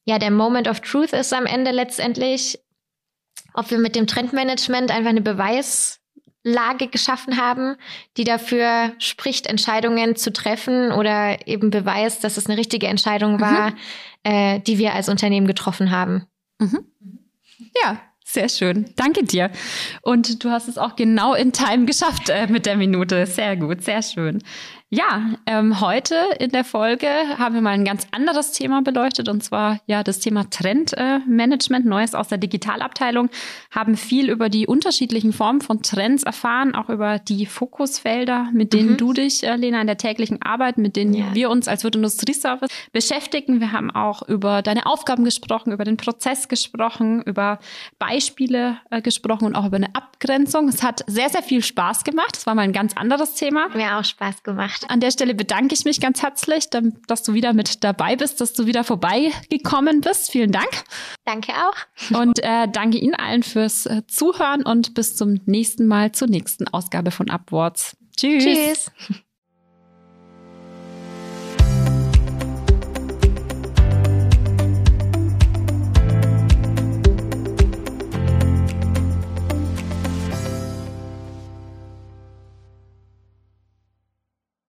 ja, 0.05 0.19
der 0.19 0.33
Moment 0.33 0.69
of 0.69 0.81
Truth 0.81 1.13
ist 1.13 1.33
am 1.33 1.47
Ende 1.47 1.71
letztendlich, 1.71 2.59
ob 3.55 3.71
wir 3.71 3.79
mit 3.79 3.97
dem 3.97 4.07
Trendmanagement 4.07 4.91
einfach 4.91 5.11
eine 5.11 5.23
Beweis 5.23 6.00
Lage 6.43 6.89
geschaffen 6.89 7.37
haben, 7.37 7.77
die 8.17 8.25
dafür 8.25 8.93
spricht, 8.99 9.47
Entscheidungen 9.47 10.17
zu 10.17 10.33
treffen 10.33 10.93
oder 10.93 11.47
eben 11.47 11.71
beweist, 11.71 12.25
dass 12.25 12.37
es 12.37 12.47
eine 12.47 12.57
richtige 12.57 12.87
Entscheidung 12.87 13.41
war, 13.41 13.71
mhm. 13.71 13.77
äh, 14.25 14.61
die 14.61 14.79
wir 14.79 14.95
als 14.95 15.09
Unternehmen 15.09 15.47
getroffen 15.47 15.91
haben. 15.91 16.27
Mhm. 16.59 16.87
Ja, 17.83 18.01
sehr 18.25 18.49
schön. 18.49 18.91
Danke 18.97 19.25
dir. 19.25 19.51
Und 20.03 20.45
du 20.45 20.51
hast 20.51 20.69
es 20.69 20.79
auch 20.79 20.97
genau 20.97 21.35
in 21.35 21.53
Time 21.53 21.85
geschafft 21.85 22.29
äh, 22.29 22.47
mit 22.47 22.65
der 22.65 22.77
Minute. 22.77 23.27
Sehr 23.27 23.57
gut, 23.57 23.83
sehr 23.83 24.03
schön. 24.03 24.43
Ja, 24.93 25.35
ähm, 25.47 25.81
heute 25.81 26.17
in 26.41 26.51
der 26.51 26.65
Folge 26.65 27.07
haben 27.39 27.55
wir 27.55 27.63
mal 27.63 27.75
ein 27.75 27.85
ganz 27.85 28.09
anderes 28.11 28.51
Thema 28.51 28.83
beleuchtet 28.83 29.29
und 29.29 29.41
zwar 29.41 29.79
ja 29.87 30.03
das 30.03 30.19
Thema 30.19 30.51
Trendmanagement, 30.51 31.87
äh, 31.87 31.89
Neues 31.89 32.17
aus 32.17 32.27
der 32.27 32.39
Digitalabteilung. 32.39 33.31
Haben 33.71 33.97
viel 33.97 34.29
über 34.29 34.49
die 34.49 34.67
unterschiedlichen 34.67 35.33
Formen 35.33 35.61
von 35.61 35.85
Trends 35.85 36.25
erfahren, 36.25 36.75
auch 36.75 36.89
über 36.89 37.21
die 37.21 37.47
Fokusfelder, 37.47 38.49
mit 38.53 38.73
denen 38.73 38.91
mhm. 38.91 38.97
du 38.97 39.13
dich, 39.13 39.45
äh, 39.45 39.55
Lena, 39.55 39.81
in 39.81 39.87
der 39.87 39.97
täglichen 39.97 40.43
Arbeit, 40.43 40.77
mit 40.77 40.97
denen 40.97 41.15
ja. 41.15 41.35
wir 41.35 41.51
uns 41.51 41.69
als 41.69 41.85
Wirt 41.85 41.95
Industrieservice 41.95 42.69
beschäftigen. 42.93 43.61
Wir 43.61 43.71
haben 43.71 43.93
auch 43.93 44.27
über 44.27 44.61
deine 44.61 44.87
Aufgaben 44.87 45.23
gesprochen, 45.23 45.71
über 45.71 45.85
den 45.85 45.99
Prozess 45.99 46.49
gesprochen, 46.49 47.23
über 47.23 47.61
Beispiele 48.01 48.79
äh, 48.91 49.01
gesprochen 49.01 49.45
und 49.45 49.55
auch 49.55 49.67
über 49.67 49.77
eine 49.77 49.95
Abgrenzung. 49.95 50.67
Es 50.67 50.83
hat 50.83 51.05
sehr, 51.07 51.29
sehr 51.29 51.45
viel 51.45 51.63
Spaß 51.63 52.03
gemacht. 52.03 52.37
Es 52.37 52.45
war 52.45 52.57
mal 52.57 52.63
ein 52.63 52.73
ganz 52.73 52.97
anderes 52.97 53.35
Thema. 53.35 53.69
Mir 53.69 53.97
auch 53.97 54.05
Spaß 54.05 54.43
gemacht 54.43 54.80
gemacht. 54.81 54.93
An 54.93 55.01
der 55.01 55.11
Stelle 55.11 55.35
bedanke 55.35 55.75
ich 55.75 55.85
mich 55.85 56.01
ganz 56.01 56.23
herzlich, 56.23 56.69
dass 57.07 57.23
du 57.23 57.35
wieder 57.35 57.53
mit 57.53 57.85
dabei 57.85 58.17
bist, 58.17 58.41
dass 58.41 58.53
du 58.53 58.67
wieder 58.67 58.85
vorbeigekommen 58.85 60.01
bist. 60.01 60.31
Vielen 60.31 60.53
Dank. 60.53 60.71
Danke 61.25 61.53
auch. 61.53 62.19
Und 62.19 62.39
äh, 62.43 62.69
danke 62.69 62.99
Ihnen 62.99 63.15
allen 63.15 63.43
fürs 63.43 63.87
äh, 63.87 64.03
Zuhören 64.07 64.63
und 64.63 64.95
bis 64.95 65.17
zum 65.17 65.41
nächsten 65.47 65.87
Mal 65.87 66.13
zur 66.13 66.29
nächsten 66.29 66.69
Ausgabe 66.69 67.11
von 67.11 67.31
Upwards. 67.31 67.97
Tschüss. 68.17 68.45
Tschüss. 68.45 69.21